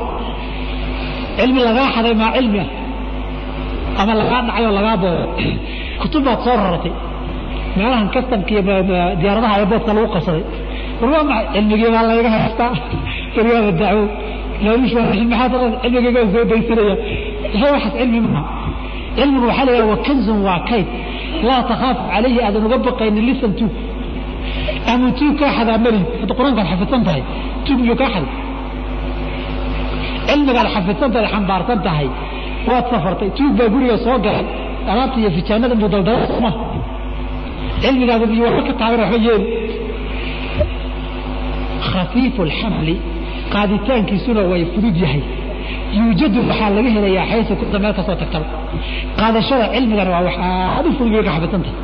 [1.38, 2.68] cilmi lagaa xaday maa cilmi ah?
[4.01, 5.24] Ama lagaa dhacay oo lagaa boobo
[6.01, 6.92] kutub baad soo raratay.
[7.76, 8.62] Meelahan kastamka iyo
[9.20, 10.44] diyaaradaha airboodka lagu qabsaday.
[11.01, 11.47] Warwaa maxay?
[11.55, 12.70] Cilmigii baa layga haystaa?
[13.36, 14.05] Warwaaba dacwo.
[14.64, 15.49] Laalush waa maxaa
[15.82, 16.94] cilmigayga soo daysanaya
[17.62, 18.42] waxaas cilmi maaha
[19.18, 20.86] cilmigu waxaa la yidhaha wa kanzun waa kayd.
[21.48, 23.72] Laa takhaafu calayhi aadan uga baqaynin lisan tuug
[24.92, 27.22] ama tuug kaa xadaa mari hadda qur'aankaad xafidsan tahay.
[27.66, 28.32] Tuug miyuu kaa xaday.
[30.28, 32.08] Cilmigaad xafidsan tahay xambaarsan tahay.
[32.68, 34.46] Waad safartay tuug baa guriga soo galay.
[34.90, 36.50] Alaabta iyo fijaanada mudaldala soma
[37.82, 39.46] cilmigaada iyo waxba ka taagan waxba yeeli.
[41.90, 42.94] Khafiifu alxamli
[43.54, 45.22] qaaditaankiisuna way fudud yahay
[45.99, 48.47] yuujadu waxaa laga helayaa xaysa kunta meel ka soo tagtaba
[49.18, 51.78] qaadashada cilmigana waa wax aad u fudud bay ka xafidsan tahay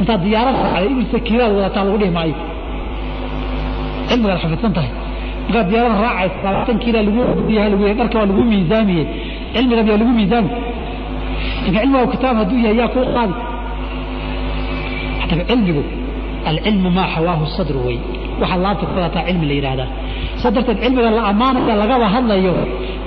[0.00, 2.36] intaad diyaarad raacday in sakiiraad wadataa lagu dhihi maayo
[4.08, 4.90] cilmigaad xafidsan tahay
[5.46, 7.20] markaad diyaarada raacaysa labaatan kiila lagu
[7.56, 9.04] yahay lagu dharka waa lagu miisaamiyey
[9.54, 10.50] cilmiga miyaa lagu miisaami
[11.64, 13.34] marka cilmiga kitaab hadduu yahay yaa kuu qaadi
[15.20, 15.82] haddaba cilmigu
[16.50, 17.98] alcilmu maa xawaahu sadru wey
[18.40, 19.88] waxaa laabta ku wadataa cilmi la yidhaahdaa
[20.44, 22.52] saa darteed cilmiga la ammaanaya lagaba hadlayo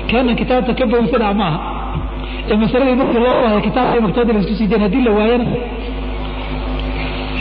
[0.09, 1.59] keenan kitaabta ka bowsana maaha
[2.51, 5.45] ee masaladii markii loo wahay kitaabka maktabada la isku sii dayn haddii la waayana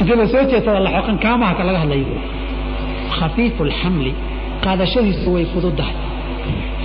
[0.01, 2.07] intii la soo jeetada la xoqan kaamaha ka laga hadlayo.
[3.19, 4.13] Khafiifu alxamli
[4.65, 5.95] qaadashadiisu way fududahay.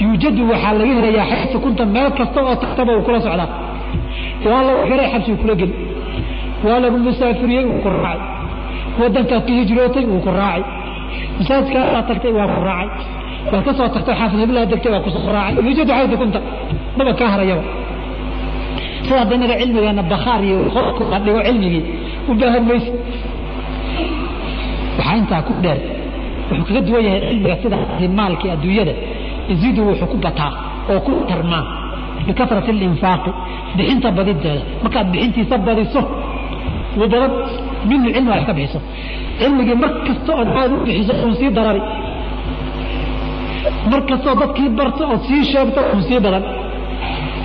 [0.03, 3.49] Yuujadu waxaa laga helayaa xaysu kunta meel kasta oo tagtaba uu kula socdaa.
[4.51, 5.73] Waa lagu xiray xabsigu kula geli
[6.65, 8.19] waa lagu musaafiriyey uu ku raacay.
[8.99, 10.63] Wadankaad ka hijrootay uu ku raacay
[11.37, 13.05] masaajidkaasaa tagtay waa ku raacay.
[13.51, 15.63] Waad ka soo tagtay xaafid hiblaa degtay waa ku soo raacay.
[15.65, 16.39] Yuujadu xaysu kunta
[16.97, 17.63] maba kaa harayaba
[19.05, 21.83] sida hadda inaga cilmigeena bakhaar iyo qofku la dhigo cilmigii
[22.29, 22.89] u baahan mayse
[24.97, 25.79] waxaa intaa ku dheer
[26.49, 27.77] wuxuu kaga duwan yahay cilmiga sida
[28.19, 28.93] maalkii adduunyada.
[29.49, 30.51] Yaziidu wuxuu ku bataa
[30.91, 31.63] oo ku tarmaa.
[32.27, 33.31] Bikafrati alinfaaqi
[33.77, 36.01] bixinta badideeda markaad bixintiisa badiso
[36.97, 37.07] wuu
[37.89, 38.79] badan minhu cilmiga iska bixiso.
[39.39, 41.81] Cilmigii mar kasta ood aad u bixiso uun sii darari.
[43.91, 46.43] Mar kastoo dadkii barto ood sii sheegto uun sii badan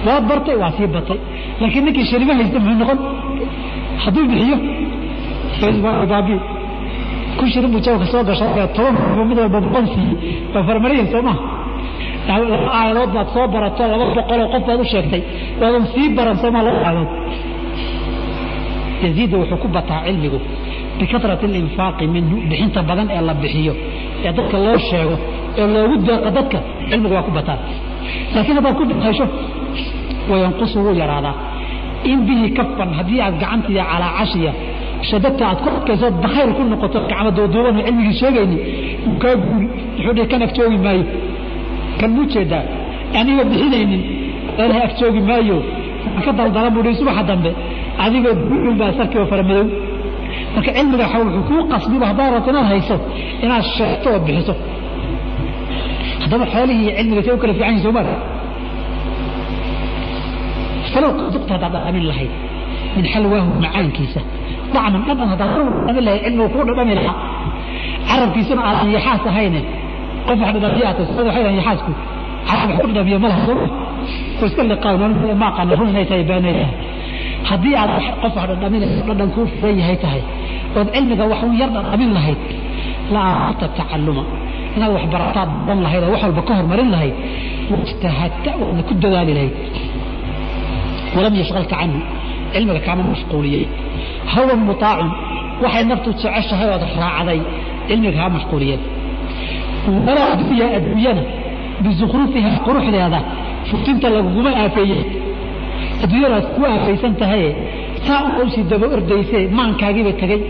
[0.06, 1.18] waad bartay waa sii batay.
[1.60, 2.98] Laakiin ninkii sharimo haysta muxuu noqon?
[4.04, 4.56] Hadduu bixiyo
[6.12, 6.34] baabi
[7.38, 8.94] kun shirin buu jawka soo gashay toban
[9.28, 10.16] mid walba boqol siiyey
[10.54, 11.40] waa farmariyan soo maha.
[12.28, 15.22] Laba aayadood baad soo barato laba boqoloo qof baad u sheegtay.
[15.60, 17.10] Waadan sii baran soo maha laba aayadood
[19.06, 20.38] yaziidu wuxuu ku bataa cilmigu
[20.98, 23.72] bikatrati alinfaaqi minhu bixinta badan ee la bixiyo
[24.26, 25.16] ee dadka loo sheego
[25.60, 26.58] ee loogu deeqo dadka
[26.90, 27.58] cilmiga waa ku bataan
[28.34, 29.26] laakiin haddaad ku dhaqaysho
[30.30, 31.34] wayanqusu wuu yaraadaa
[32.10, 34.52] in bihi kafan haddii aad gacantiiya calaa cashiya
[35.08, 38.56] shadadta aad ku adkayso bakhayr ku noqoto gacmo duuduuban cilmigii sheegayni
[39.22, 41.04] kaa guuri wuxuu dhihi kan ag joogi maayo.
[42.00, 42.62] Kan muu jeedaa?
[43.20, 44.02] Aniga bixinaynin
[44.62, 45.56] ilahay ag joogi maayo.
[46.24, 47.50] Ka daldala buu dhihi subaxa dambe
[48.04, 49.64] adigoo buul baa sarkii oo faramadow
[50.54, 52.96] marka cilmiga waxa wuxuu kuu qasbiba haddaad rabto inaad hayso
[53.44, 54.54] inaad sheegto oo bixiso.
[56.22, 58.14] Haddaba xoolihii cilmiga say u kala fiican yihiin soo mara
[60.92, 62.32] falow duqta haddaad dhadhamin lahayd
[62.96, 64.20] min xalwaahu macaankiisa.
[64.74, 67.14] Dacman dhadhan haddaad dhadhamin lahayd cilmigu kuu dhadhami lahaa.
[68.08, 69.60] Carabkiisuna aadan yaxaas ahayne
[70.26, 71.92] qof wax dhadhamiyaata waxay dhahan yaxaasku
[72.48, 73.58] carab wax ku dhadhamiya ma laha soo
[74.40, 74.94] oo iska liqaan
[75.42, 76.74] ma aqaana run inay tahay beenay tahay
[77.48, 77.90] haddii aad
[78.22, 80.22] qof wax dhadhaminayso dhadhan kuu furan yahay tahay.
[80.78, 82.40] Ood cilmiga wax un yar dhadhamin lahayd
[83.14, 84.24] la aarta tacalluma.
[84.76, 87.14] Inaad wax barataad badan lahayd oo wax walba ka hormarin lahayd
[87.72, 89.54] wajtahadta waadna ku dadaali lahayd.
[91.16, 91.98] Walam yashqalka canhu
[92.52, 93.64] cilmiga kaama mashquuliyey.
[94.32, 95.10] Hawan mutaacun
[95.62, 97.40] waxay naftu jeceshahay ood raacday
[97.88, 98.82] cilmiga kaa mashquuliyeen.
[100.06, 101.22] Walaa addunya adduunyana
[101.84, 103.20] bizukrufiha quruxdeeda
[103.68, 104.98] futinta laguguma aafeeye
[106.04, 107.48] adduunyadaas ku aafaysan tahaye
[108.06, 110.40] saa u qowsi daba ordayse maankaagiiba tegey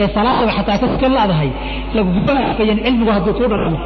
[0.00, 1.50] ee salaadaba xataa ka tukan laadahay
[1.96, 3.78] laguguma aafeeyeen cilmigu hadduu kuu dhadhamo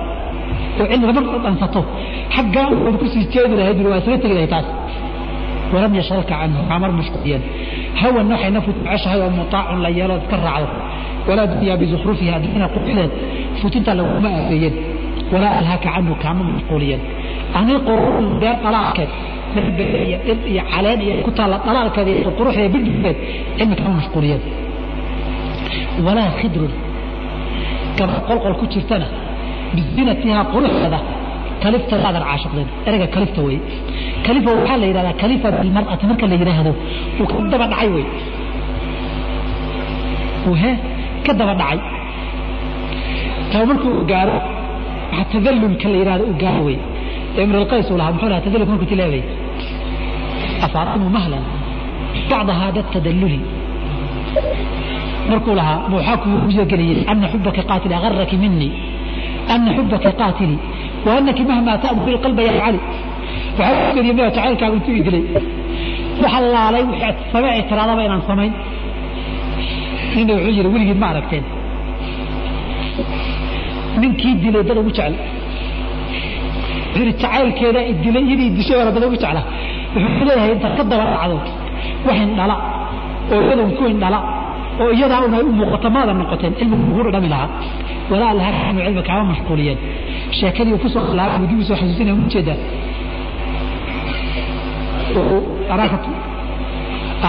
[0.81, 1.81] oo cilmiga mar dhadhansato
[2.37, 4.67] xaggaa uad ku sii jeedi lahayd waa isaga tegi lahay taas.
[5.75, 7.43] Walam yashgalka canhu kaamar mashquuliyeen
[8.01, 10.69] hawan waxay naftu jeceshahay oo mutaacun la yeelood iska raacdo.
[11.29, 13.11] Walaa dunyaa bizukrufiha adduunyada quruxdeed
[13.61, 14.75] futinta laguguma aafeeyeen
[15.33, 17.01] walaa alhaaka canhu kaama mashquuliyeen
[17.59, 18.57] ani qurun beer
[19.55, 23.17] dhalaalkeed iyo dhir iyo caleen iyo ku taalla dhalaalkeeda iyo quruxda bidhigteed
[23.59, 24.43] cilmi kama mashquuliyeen
[26.07, 26.73] walaa khidrun.
[27.99, 29.07] Gabar qolqol ku jirtana
[29.75, 30.99] bizinatihaa quruxdeeda
[31.63, 33.59] kaliftada aadan caashiqdeen ereyga kalifta wey
[34.27, 36.73] kalifa waxaa la yidhahdaa kalifa bilmar'ati marka la yidhaahdo
[37.21, 38.07] uu ka daba dhacay wey
[40.63, 40.71] he
[41.27, 41.79] ka daba dhacay.
[43.71, 44.37] Markuu gaaro
[45.33, 46.79] tadallulka la yidhahdo uu gaaro wey
[47.47, 49.23] imr alqays uu lahaa muxuu lahaa tadallulka markuu tilaabay
[50.67, 51.45] afaatimu mahlan
[52.31, 53.41] bacda hada tadalluli
[55.31, 58.71] markuu lahaa waxaa kuuya geliyey ana xubaka qaatili agaraki minii
[59.55, 60.57] ana xubaka qaatili
[61.07, 62.81] wa anaki mahmaa ta'dukuli qalba ya cali
[63.59, 65.25] waxaa ku geliyey maya jacaylkaagu intuu i dilay
[66.23, 68.53] waxa laalay wixii samee tiraadaba inaan samayn
[70.15, 71.09] nina wuxuu yidhi weligiid ma
[76.97, 79.43] yidhi jacaylkeeda i dilay iyadii dishay baa dad ugu jecla
[80.03, 81.37] wuxuu leeyahay intaad ka daba dhacdo
[82.07, 82.57] wax indhala
[83.35, 84.19] oo iyadan ku indhala
[84.83, 87.49] oo iyadaa un ay u muuqato maadan noqoteen cilmigu ugu dhadhami lahaa.
[88.11, 89.79] Walaa laha inu cilmi kaama mashquuliyeen.
[90.39, 92.59] Sheekadii uu ku soo lahaa buu dib u soo xasuusinaya u jeedaa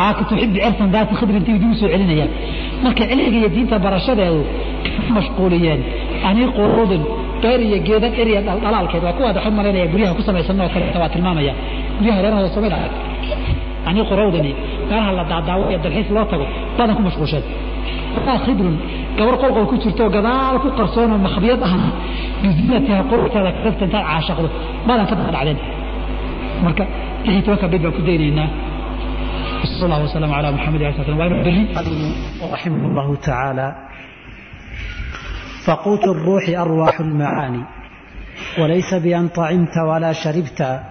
[0.02, 2.32] aaka tuxibi cirsan daati khidrintii dib u soo celinayaan
[2.84, 4.42] marka cilmiga iyo diinta barashadeedu
[4.96, 5.82] kama mashquuliyeen
[6.29, 7.03] anii quruudin
[7.43, 11.11] beer iyo geedan eriya dhaldhalaalkeed waa kuwaad waxaan malaynaya guryaha ku samaysan oo kaleeta waa
[11.15, 11.53] tilmaamaya
[11.99, 12.77] guryaha reerahooda soomida
[13.89, 14.57] anii qurawdan iyo
[14.89, 16.45] meelaha la daadaawo iyo dalxiis loo tago
[16.79, 17.45] badan ku mashquulsheen
[18.27, 18.77] waa khidrun
[19.19, 21.83] gabar qolqol ku jirto gadaal ku qarsoon oo makhabiyad ahan
[22.43, 24.49] bizinatiha quruxteeda kasabta intaad caashaqdo
[24.89, 25.59] badan ka dhacdeen
[26.65, 26.85] marka
[27.27, 28.49] lixii tobanka bid baan ku daynaynaa
[29.67, 31.67] صلى الله وسلم على محمد عليه الصلاة والسلام
[32.55, 33.67] رحمه الله تعالى
[35.66, 37.64] فقوت الروح أرواح المعاني
[38.60, 40.82] وليس بأن طعمت ولا شربت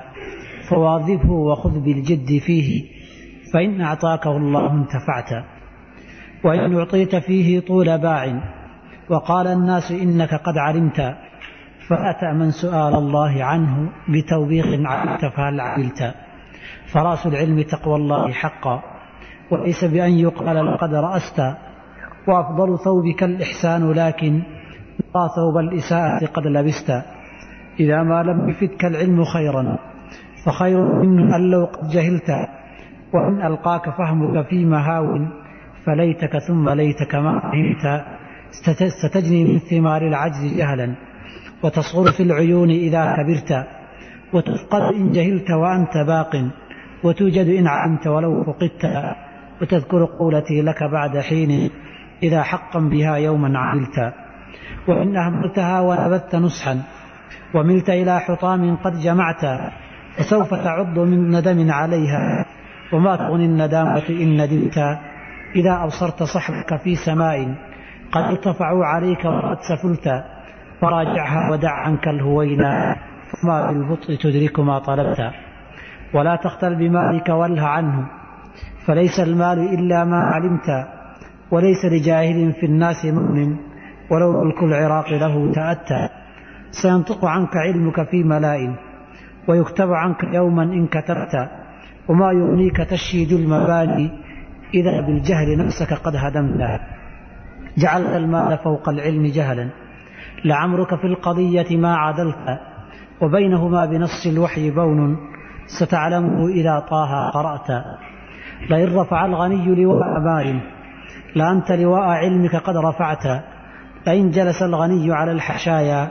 [0.70, 2.84] فواظبه وخذ بالجد فيه
[3.54, 5.44] فإن أعطاكه الله انتفعت
[6.44, 8.40] وإن أعطيت فيه طول باع
[9.10, 11.16] وقال الناس إنك قد علمت
[11.88, 16.14] فأتى من سؤال الله عنه بتوبيخ عملت فهل عملت
[16.92, 18.82] فراس العلم تقوى الله حقا
[19.50, 21.40] وليس بأن يقال لقد رأست
[22.28, 24.42] وأفضل ثوبك الإحسان لكن
[25.36, 26.90] ثوب الإساءة قد لبست
[27.80, 29.78] إذا ما لم يفدك العلم خيرا
[30.46, 32.30] فخير منه أن لو قد جهلت
[33.14, 35.26] وإن ألقاك فهمك في مهاو
[35.86, 38.04] فليتك ثم ليتك ما فهمت
[39.02, 40.94] ستجني من ثمار العجز جهلا
[41.62, 43.66] وتصغر في العيون إذا كبرت
[44.32, 46.50] وتفقد إن جهلت وأنت باق
[47.04, 49.14] وتوجد إن علمت ولو فقدت
[49.62, 51.70] وتذكر قولتي لك بعد حين
[52.22, 54.12] إذا حقا بها يوما عملت
[54.88, 56.82] وإن أهملتها ونبذت نصحا
[57.54, 59.44] وملت إلى حطام قد جمعت
[60.16, 62.46] فسوف تعض من ندم عليها
[62.92, 64.78] وما تغني الندامة إن ندمت
[65.56, 67.54] إذا أبصرت صحبك في سماء
[68.12, 70.24] قد ارتفعوا عليك وقد سفلت
[70.80, 72.96] فراجعها ودع عنك الهوينا
[73.42, 75.30] فما بالبطء تدرك ما طلبت
[76.14, 78.06] ولا تختل بمالك واله عنه
[78.86, 80.86] فليس المال إلا ما علمت
[81.50, 83.56] وليس لجاهل في الناس مؤمن
[84.10, 86.06] walow mulku lciraaqi lahu ta'ataa
[86.80, 88.72] sayantiqu canka cilmuka fii malaa'in
[89.48, 91.48] wayuktabu canka yowman in katabta
[92.08, 94.06] wamaa yugniika tashhiidu lmabaani
[94.78, 96.68] idaa biljahli nafsaka qad hadamta
[97.82, 99.70] jacalta almaala fowqa alcilmi jahlan
[100.48, 102.52] lacamruka fi lqadiyati maa cadalta
[103.20, 105.12] wabaynahumaa binasi alwaxyi bownun
[105.78, 107.76] sataclamuhu idaa taaha qara'ta
[108.70, 110.58] lain rafaca alghaniyu liwaa'a maalin
[111.38, 113.34] la anta liwaa'a cilmika qad rafacta
[114.09, 116.07] لئن جلس الغني على الحشايا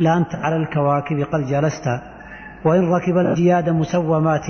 [0.00, 1.86] لأنت على الكواكب قد جلست
[2.64, 4.46] وإن ركب الجياد مسومات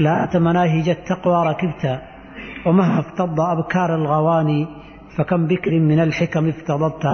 [0.00, 2.00] لأنت مناهج التقوى ركبت
[2.66, 4.66] ومهما افتض أبكار الغواني
[5.16, 7.04] فكم بكر من الحكم افتضبت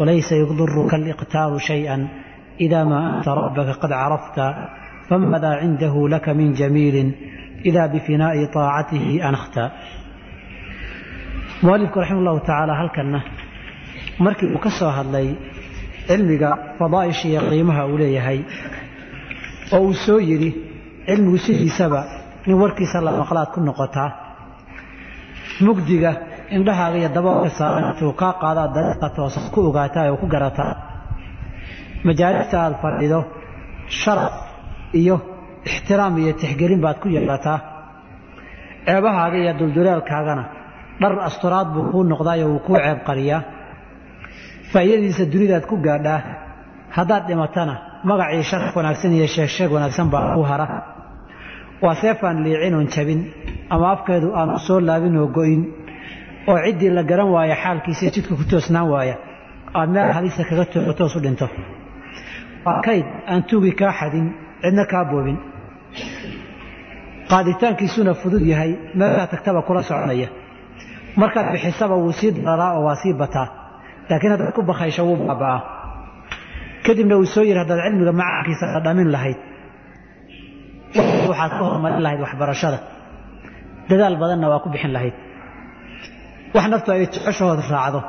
[0.00, 2.08] وليس يضرك الإقتار شيئا
[2.60, 4.54] إذا ما أنت ربك قد عرفت
[5.08, 7.14] فماذا عنده لك من جميل
[7.66, 9.60] إذا بفناء طاعته أنخت
[11.62, 13.20] mualifku raxima allahu tacaala halkanna
[14.19, 15.27] markii uu ka soo hadlay
[16.07, 16.49] cilmiga
[16.79, 18.39] fadaaisha iyo qiimaha uu leeyahay
[19.75, 20.49] oo uu soo yidhi
[21.07, 21.99] cilmigu sidiisaba
[22.47, 24.09] in warkiisa la maqlaad ku noqotaa
[25.65, 26.11] mugdiga
[26.55, 30.73] indhahaaga iyo daboolka saaran intuu kaa qaadaa dariiqa toosan ku ogaataa oo ku garataa
[32.07, 33.19] majaalista aada fadhido
[34.01, 34.33] sharaf
[35.01, 35.15] iyo
[35.69, 37.57] ixtiraam iyo tixgelin baad ku yeelataa.
[38.85, 40.43] Ceebahaaga iyo dulduleelkaagana
[41.01, 43.41] dhar asturaad buu kuu noqdaayo wuu kuu ceeb qariyaa
[44.73, 46.19] faa'iidadiisa dunidaad ku gaadhaa
[46.97, 47.73] haddaad dhimatana
[48.09, 50.65] magacii sharaf wanaagsan iyo sheegsheeg wanaagsan baa ku hara.
[51.83, 53.21] Waa seefaan liicin oon jabin
[53.73, 55.61] ama afkeedu aanu soo laabin oo go'in
[56.49, 59.15] oo ciddii la garan waaya xaalkiisa jidka ku toosnaan waaya
[59.79, 60.65] aad meel halisa kaga
[60.99, 61.47] toos u dhinto.
[62.65, 64.27] Waa kayd aan tuugi kaa xadin
[64.61, 65.37] cidna kaa boobin.
[67.31, 70.27] Qaaditaankiisuna fudud yahay meelkaa tagtaba kula soconaya.
[71.19, 73.47] Markaad bixisaba wuu sii dararaa oo waa sii bataa
[74.09, 75.59] laakiin haddaad ku bakaysho wuu baaba'aa
[76.85, 79.39] kadibna wuu soo yidhi haddaad cilmiga macaankiisa dhadhamin lahayd
[81.29, 82.79] waxaad ku horumarin lahayd waxbarashada.
[83.89, 85.15] Dadaal badanna waa ku bixin lahayd.
[86.55, 87.99] Wax naftu ay jeceshahood raacdo.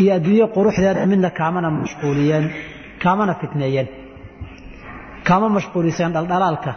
[0.00, 2.44] Iyo adduunye quruxdeeda midna kaamana mashquuliyeen
[3.02, 3.88] kaamana fitneeyeen.
[5.28, 6.72] Kaama mashquuliseen dhaldhalaalka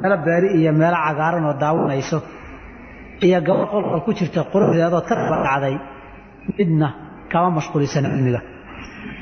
[0.00, 2.18] meelo beeri iyo meelo cagaaran oo daawanayso.
[3.26, 5.74] Iyo gabadh qolqol ku jirta quruxdeedood ka daba dhacday
[6.58, 6.88] midna
[7.36, 8.40] kama mashquulisan cilmiga.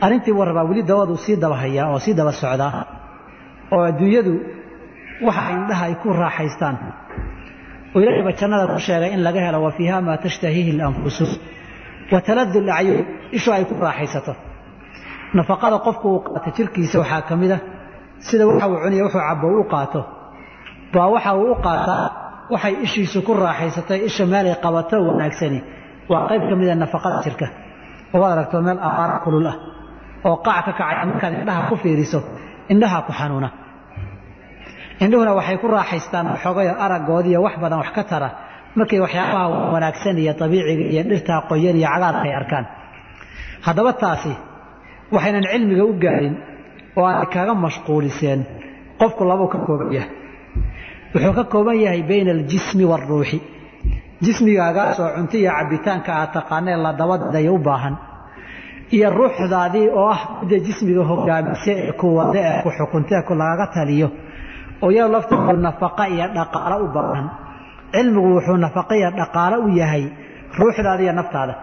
[0.04, 2.72] Arrintii warrabaa weli dawadu sii daba hayaa oo sii daba socdaa
[3.74, 4.32] oo adduunyadu
[5.26, 6.76] waxa indhaha ay ku raaxaystaan.
[7.94, 11.26] Oo ilaahayba jannada ku sheegay in laga helo wa fiiha maa tashtahiihi alanfusu
[12.12, 13.00] wa taladu lacyun
[13.36, 14.32] ishu ay ku raaxaysato.
[15.36, 17.58] Nafaqada qofku uu qaato jirkiisa waxaa ka mid a
[18.26, 20.00] sida waxa uu cuniya wuxuu cabo u qaato.
[20.94, 22.06] Baa waxa uu u qaataa
[22.52, 25.58] waxay ishiisu ku raaxaysatay isha meelay qabato wanaagsani
[26.10, 27.46] waa qayb ka mida nafaqada jirka
[28.22, 29.56] waad aragto meel aqaar kulul ah
[30.28, 32.20] oo qaac ka kacay markaad indhaha ku fiiriso
[32.72, 33.48] indhaha ku xanuuna.
[35.04, 38.28] Indhuhuna waxay ku raaxaystaan waxoogayo araggoodiiyo wax badan wax ka tara.
[38.78, 39.44] Markay waxyaabaha
[39.74, 42.64] wanaagsan iyo dabiiciga iyo dhirtaa qoyan iyo cagaarka ay arkaan.
[43.66, 44.32] Haddaba taasi
[45.14, 46.34] waxaynan cilmiga u gaarin
[46.98, 48.40] oo aanay kaga mashquuliseen
[49.00, 50.10] qofku labuu ka kooban yahay.
[51.14, 53.38] Wuxuu ka kooban yahay bayna aljismi waaruuxi
[54.22, 57.94] jismigaagaasoo cunto iyo cabitaanka aad taqaanee la dabadaya u baahan.
[58.96, 63.66] Iyo ruuxdaadii oo ah midda jismiga hogaamise ee ku wada ee ku xukunta ku lagaga
[63.74, 64.08] taliyo
[64.82, 67.26] oo iyado lafteedu nafaqa iyo dhaqaalo u baahan.
[67.94, 70.04] Cilmigu wuxuu nafaqa iyo dhaqaalo u yahay
[70.58, 71.54] ruuxdaada iyo naftaada.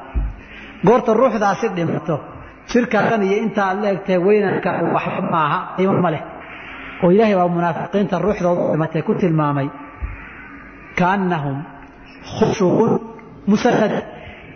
[0.85, 2.15] Goorta ruuxdaasi dhimato
[2.71, 6.23] jirkaagan iyo intaad leegtahay weynanka waxba maaha qiimo ma leh.
[7.03, 9.67] Oo ilaahay baa munaafiqiinta ruuxdooda dhimatay ku tilmaamay
[10.99, 11.57] kaannahum
[12.35, 12.91] khushuubun
[13.49, 13.93] musanad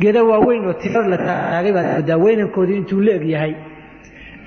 [0.02, 3.54] geeda waaweyn oo tirar la taagay baad moodaa weynankoodii intuu leeg yahay.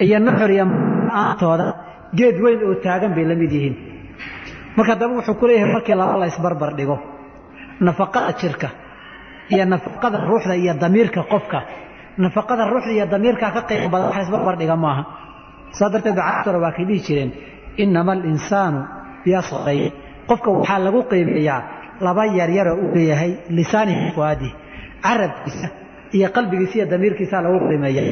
[0.05, 0.65] Iyo nuxur iyo
[1.21, 1.67] aantooda
[2.19, 3.77] geed weyn oo taagan bay la mid yihiin.
[4.77, 6.97] Marka daba wuxuu ku markii laba la isbarbar dhigo.
[7.81, 8.69] Nafaqada jirka
[9.51, 11.59] iyo nafaqada ruuxda iyo damiirka qofka.
[12.19, 15.03] Nafaqada ruuxda iyo damiirka ka qayb badan wax isbarbar dhiga maaha.
[15.73, 17.31] Saa darteed bacasura waa kay dhihi jireen
[17.83, 18.81] inama alinsaanu
[19.25, 19.81] biasqay
[20.29, 21.61] qofka waxaa lagu qiimeeyaa
[22.07, 24.49] laba yaryaroo u leeyahay lisaanihi fuaadi
[25.07, 25.69] carabkiisa
[26.17, 28.03] iyo qalbigiisa iyo damiirkiisa lagu qiimeeya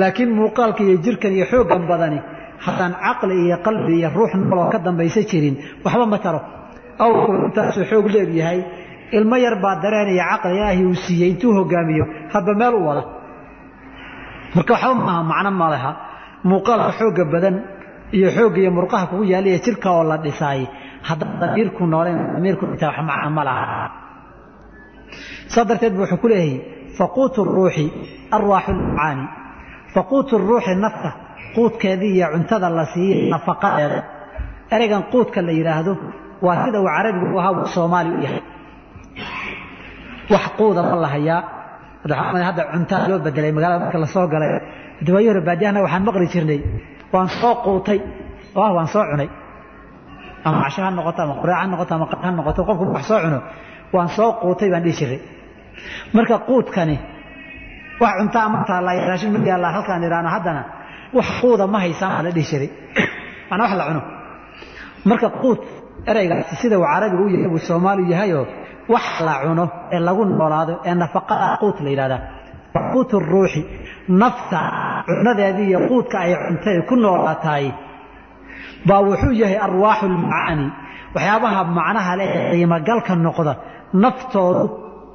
[0.00, 2.18] laakiin muuqaalka iyo jirkan iyo xooggan badani
[2.64, 6.40] haddaan caqli iyo qalbi iyo ruux nooloo ka dambaysa jirin waxba ma taro.
[7.04, 8.58] Awrku intaasuu xoog leegyahay
[9.16, 13.02] ilmo yar baa dareenaya caqli ilaahi uu siiyey intuu hogaamiyo hadba meel u wada.
[14.54, 15.90] Marka waxba maaha macno ma leha.
[16.48, 17.56] Muuqaalka xoogga badan
[18.16, 20.60] iyo xoogga iyo murqaha kugu yaalla iyo jirka oo la dhisaay
[25.68, 26.28] darteed bu wuxuu ku
[27.56, 27.84] ruuxi
[28.36, 29.24] arwaaxu lmacaani.
[29.94, 31.10] Faquutu ruuxi nafta
[31.54, 33.98] quudkeedii iyo cuntada la siiye nafaqadeeda
[34.74, 35.92] ereygan quudka la yidhaahdo
[36.46, 38.42] waa sida uu carabigu u ahaa soomaali u yahay.
[40.32, 41.40] Wax quuda ma la hayaa
[42.48, 44.50] hadda cuntaa loo bedelay magaalada marka la soo galay
[45.06, 46.60] dawaayo hore baadiyahana waxaan maqli jirnay.
[47.12, 47.98] Waan soo quutay
[48.58, 49.28] oo ah waan soo cunay
[50.44, 53.42] ama casho ha noqoto ama quraac ha noqoto ama ha noqoto qofku wax soo cuno
[53.92, 55.20] waan soo quutay baan dhihi jiray.
[56.12, 56.98] Marka quudkani
[58.00, 60.62] wax cuntaa ma taalla raashin ma yaalla halkaan idhaahno haddana
[61.12, 62.70] wax quuda ma haysaan baa la dhihi jiray.
[63.50, 64.02] Macnaa wax la cuno.
[65.04, 65.60] Marka quud
[66.06, 68.46] ereygaasi sida uu carabigu u yahay buu soomaali yahayoo
[68.88, 72.20] wax la cuno ee lagu noolaado ee nafaqada quut la yidhahdaa
[72.92, 73.62] quut ruuxi
[74.08, 74.58] nafta
[75.06, 77.72] cunadeedii iyo quudka ay cuntay ku noolaataay
[78.88, 80.66] baa wuxuu yahay arwaaxu lmacaani
[81.14, 83.52] waxyaabaha macnaha leh ee qiimogalka noqda
[84.02, 84.64] naftoodu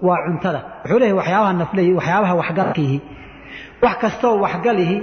[0.07, 0.59] waa cuntada.
[0.83, 2.97] Wuxuu leeyahay waxyaabaha nafleeyi waxyaabaha waxgalkiihi
[3.83, 4.97] wax kastoo waxgalihi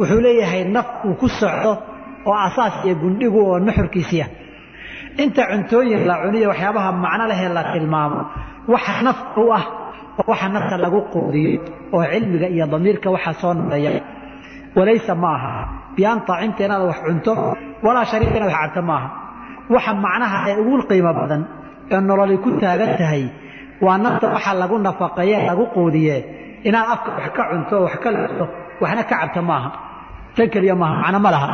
[0.00, 1.72] wuxuu leeyahay naf uu ku socdo
[2.28, 4.26] oo asaas iyo gundhigu oo nuxurkiisiya.
[5.22, 8.20] Inta cuntooyin la cuniyo waxyaabaha macno lehee la tilmaamo
[8.72, 9.64] waxa nafta u ah
[10.20, 11.60] oo waxa nafta lagu quudiyo
[11.94, 13.90] oo cilmiga iyo damiirka waxa soo noqeeya.
[14.76, 15.28] Walaysa ma
[15.96, 17.32] biyaan taacimta inaad wax cunto
[17.84, 19.08] walaa shariika inaad wax cabto ma aha
[19.74, 21.42] waxa macnaha ee ugu qiimo badan
[21.92, 23.24] ee nololi ku taagan tahay
[23.84, 26.16] waa nafta waxa lagu nafaqeeye lagu quudiye.
[26.68, 28.44] Inaad afka wax ka cunto wax ka listo
[28.82, 29.70] waxna ka cabto maaha.
[30.36, 31.48] Tan keliya maaha macno ma laha.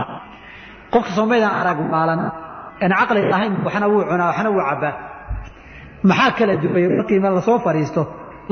[0.93, 2.21] Qofka soomaydaan arag maalan
[2.83, 4.93] aan caqli ahayn waxna wuu cunaa waxna wuu cabbaa
[6.09, 8.03] maxaa kala duway markii ma la soo fadhiisto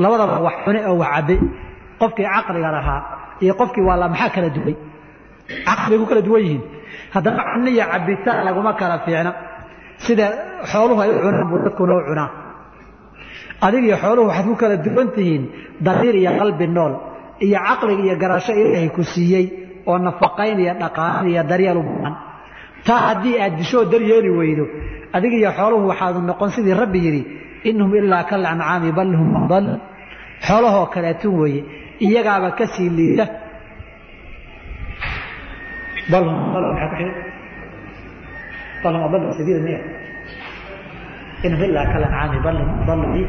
[0.01, 1.35] labadaba wax cune oo wax cabbe.
[2.01, 2.99] Qofkii caqliga lahaa
[3.43, 4.75] iyo qofkii waa la maxaa kala duway
[5.67, 6.61] caqli ku kala duwan yihiin.
[7.13, 9.31] Haddaba cunno iyo cabbitaan laguma kala fiicna.
[10.05, 10.25] Sida
[10.71, 12.29] xooluhu ay u cunaan buu dadkuna u cunaa.
[13.65, 15.43] Adig iyo xooluhu waxaad ku kala duwan tihiin
[15.85, 16.93] damiir iyo qalbi nool
[17.45, 19.45] iyo caqliga iyo garasho ilaahay ku siiyey
[19.89, 22.15] oo nafaqayn iyo dhaqaanin iyo daryeel u baahan.
[22.87, 24.65] Taa haddii aad dishoo daryeeli weydo
[25.15, 27.21] adig iyo xooluhu waxaadu noqon sidii rabbi yidhi
[27.69, 29.67] inhum ilaa kal ancaami bal hum adal
[30.47, 31.61] xoolahoo kaleetun weeye
[32.05, 33.25] iyagaaba ka sii liita
[36.11, 37.13] xiga
[38.83, 39.79] bal hum adal sabiila miya
[41.45, 43.21] inhum ilaa kal ancaami bal hum adal bi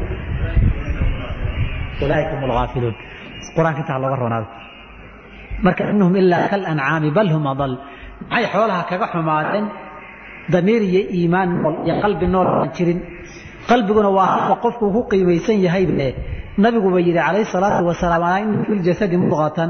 [2.03, 2.95] ulaaika hum alghaafiluun
[3.55, 4.47] qur'aanka intaa looga roonaado.
[5.65, 7.73] Marka inhum ilaa kal ancaami bal hum adal
[8.29, 9.65] maxay xoolaha kaga xumaadeen
[10.53, 12.99] damiir iyo iimaan nool iyo qalbi nool aan jirin.
[13.69, 16.07] Qalbiguna waa halka qofku ku qiimaysan yahay be
[16.63, 19.69] nabiguba yidhi calayhi salaatu wasalaam alaa inna fi ljasadi mudqatan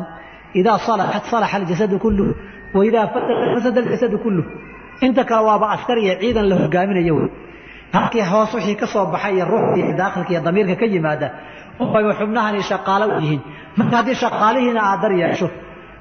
[0.60, 2.30] idaa salaxat salaxa aljasadu kulluh
[2.76, 4.46] wa idaa fasadat fasada aljasadu kulluh
[5.06, 7.30] inta kale waaba askar iyo ciidan la hogaaminayo wey
[7.96, 11.28] halkii hoos wixii ka soo baxay iyo ruuxdii daakilka iyo damiirka ka yimaada
[11.82, 13.42] unbay xubnahani shaqaalo u yihiin
[13.78, 15.48] marka haddii shaqaalihiina aad dar yeesho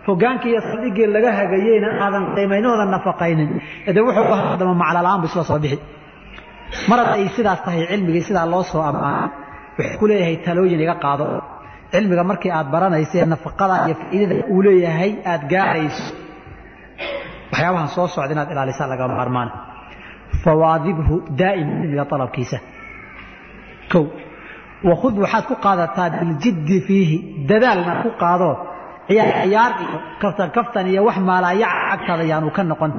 [0.07, 3.51] hogaankii iyo saldhiggii laga hagayeyna aadan qiimaynahooda nafaqaynin
[3.97, 5.79] de wuxuu hadama maclala-aan bu isla soo bixi
[6.91, 9.29] marad ay sidaas tahay cilmigii sidaa loo soo ammaanay
[9.79, 11.25] wuxuu ku leeyahay talooyin iga qaado
[11.93, 13.75] cilmiga markii aad baranaysa nafaqada
[14.17, 14.27] iyo
[17.53, 19.49] waxyaabahan soo socda inaad ilaalisaa laga maarmaan.
[20.45, 22.59] Fawaadibhu daa'im cilmiga alabkiisa
[23.93, 24.05] kow
[24.91, 27.17] wakhud waxaad ku qaadataa biljiddi fiihi
[27.51, 28.51] dadaalna ku qaado
[29.09, 32.93] ciyaar iyo kaftan kaftan iyo wax maalaayaca agtaada yaanu ka noqon.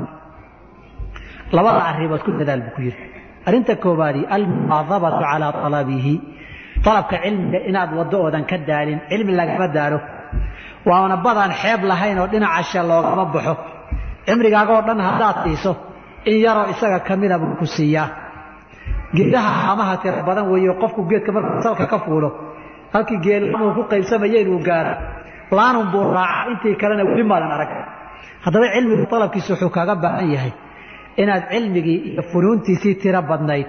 [1.56, 3.04] Labada arrimood ku dadaal buu ku yidhi.
[3.48, 6.14] Arrinta koobaadi almuwaadabatu calaa talabihi.
[6.86, 9.98] Dalabka cilmiga inaad waddo oodan ka daalin cilmi lagama daalo
[10.90, 13.54] waana badaan xeeb lahayn oo dhinaca she loogama baxo
[14.28, 15.72] cimrigaagoo dhan haddaad siiso
[16.30, 18.08] in yaroo isaga ka mida buu ku siiyaa.
[19.16, 22.30] Geedaha amaha tira badan weeyo qofku geedka markuu salka ka fuulo
[22.94, 24.94] halkii geelamuu ku qaybsamaya inuu gaaro
[25.58, 27.72] laanun buu raaca intii kalena weli maadan arag.
[28.46, 30.54] Haddaba cilmigu dalabkiisa wuxuu kaaga baahan yahay
[31.22, 33.68] inaad cilmigii iyo funuuntiisii tiro badnayd.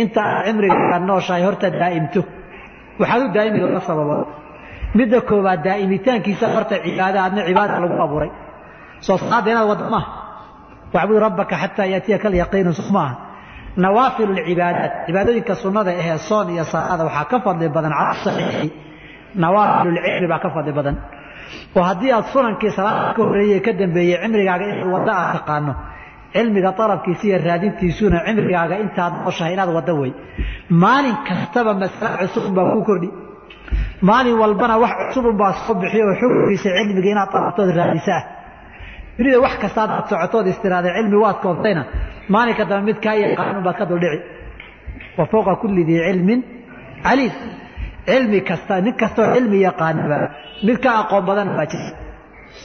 [0.00, 2.20] Inta aad cimriga nooshahay horta daa'imto.
[3.00, 4.26] Waxaad u daa'imi laba sababood
[4.98, 8.30] midda koowaad daa'imitaankiisa horta cibaada adna cibaada lagu abuuray
[9.06, 10.10] soo salaada inaad waddo maaha
[10.94, 13.14] wacbud rabbaka xataa yaatiyaka alyaqiinu maaha
[13.84, 18.68] nawaafilu lcibaadaat cibaadooyinka sunnada ahee soon iyo salaada waxaa ka fadli badan cala saxiixi.
[19.42, 20.96] Nawaafilulcilmi baa ka fadli badan.
[21.76, 25.72] Oo haddii aad sunankii salaada ka horreeyey ka dambeeyey cimrigaaga in waddo aad taqaano
[26.34, 30.12] cilmiga dalabkiisa iyo raadintiisuna cimrigaaga intaad nooshahay inaad waddo wey
[30.82, 33.08] maalin kastaba masale cusub baa ku kordhi.
[34.08, 37.30] Maalin walbana wax cusubun baa soo bixiyo oo xukunkiisa cilmiga inaad
[39.18, 41.82] dunida wax kastaad aad socotood istiraada cilmi waad koontayna.
[42.32, 44.18] Maalinka dambe mid kaa yaqaan baad ka duldhici.
[45.18, 46.40] Wa fowqa kulli dii cilmin
[47.04, 47.32] caliim.
[48.08, 50.16] Cilmi kasta nin kastoo cilmi yaqaanaba
[50.66, 51.90] mid ka aqoon badan baa jira.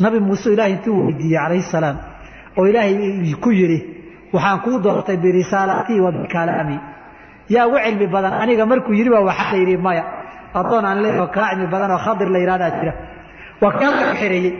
[0.03, 1.97] Nabi muuse ilaahay intuu weydiiyey calayhi salaam
[2.57, 2.93] oo ilaahay
[3.43, 3.79] ku yidhi
[4.33, 6.77] waxaan kuu doortay birisaalaatii wa bikalaami.
[7.53, 10.03] Yaa ugu cilmi badan aniga markuu yidhi baa waxaa la yidhi maya
[10.59, 12.93] adoon aan leeyaho kaa cilmi badan oo khadir la yidhahdaa jira.
[13.61, 14.51] Waa kaa ku xireeyey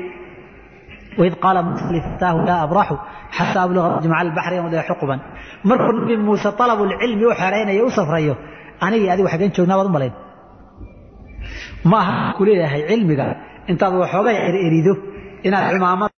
[1.20, 2.96] waid qaala muusa lifataahu laa abraxu
[3.38, 5.20] xataa abluga majmaca albaxri yamda xuquban
[5.70, 8.34] markuu nabi muuse alabulcilmi u xeraynayo u safrayo
[8.86, 10.14] anigii adigu xaggeen joognaa baad u malayn
[11.92, 13.26] ma aha ku leeyahay cilmiga
[13.72, 14.94] intaad waxoogay ererido
[15.48, 16.12] inaad cimaamad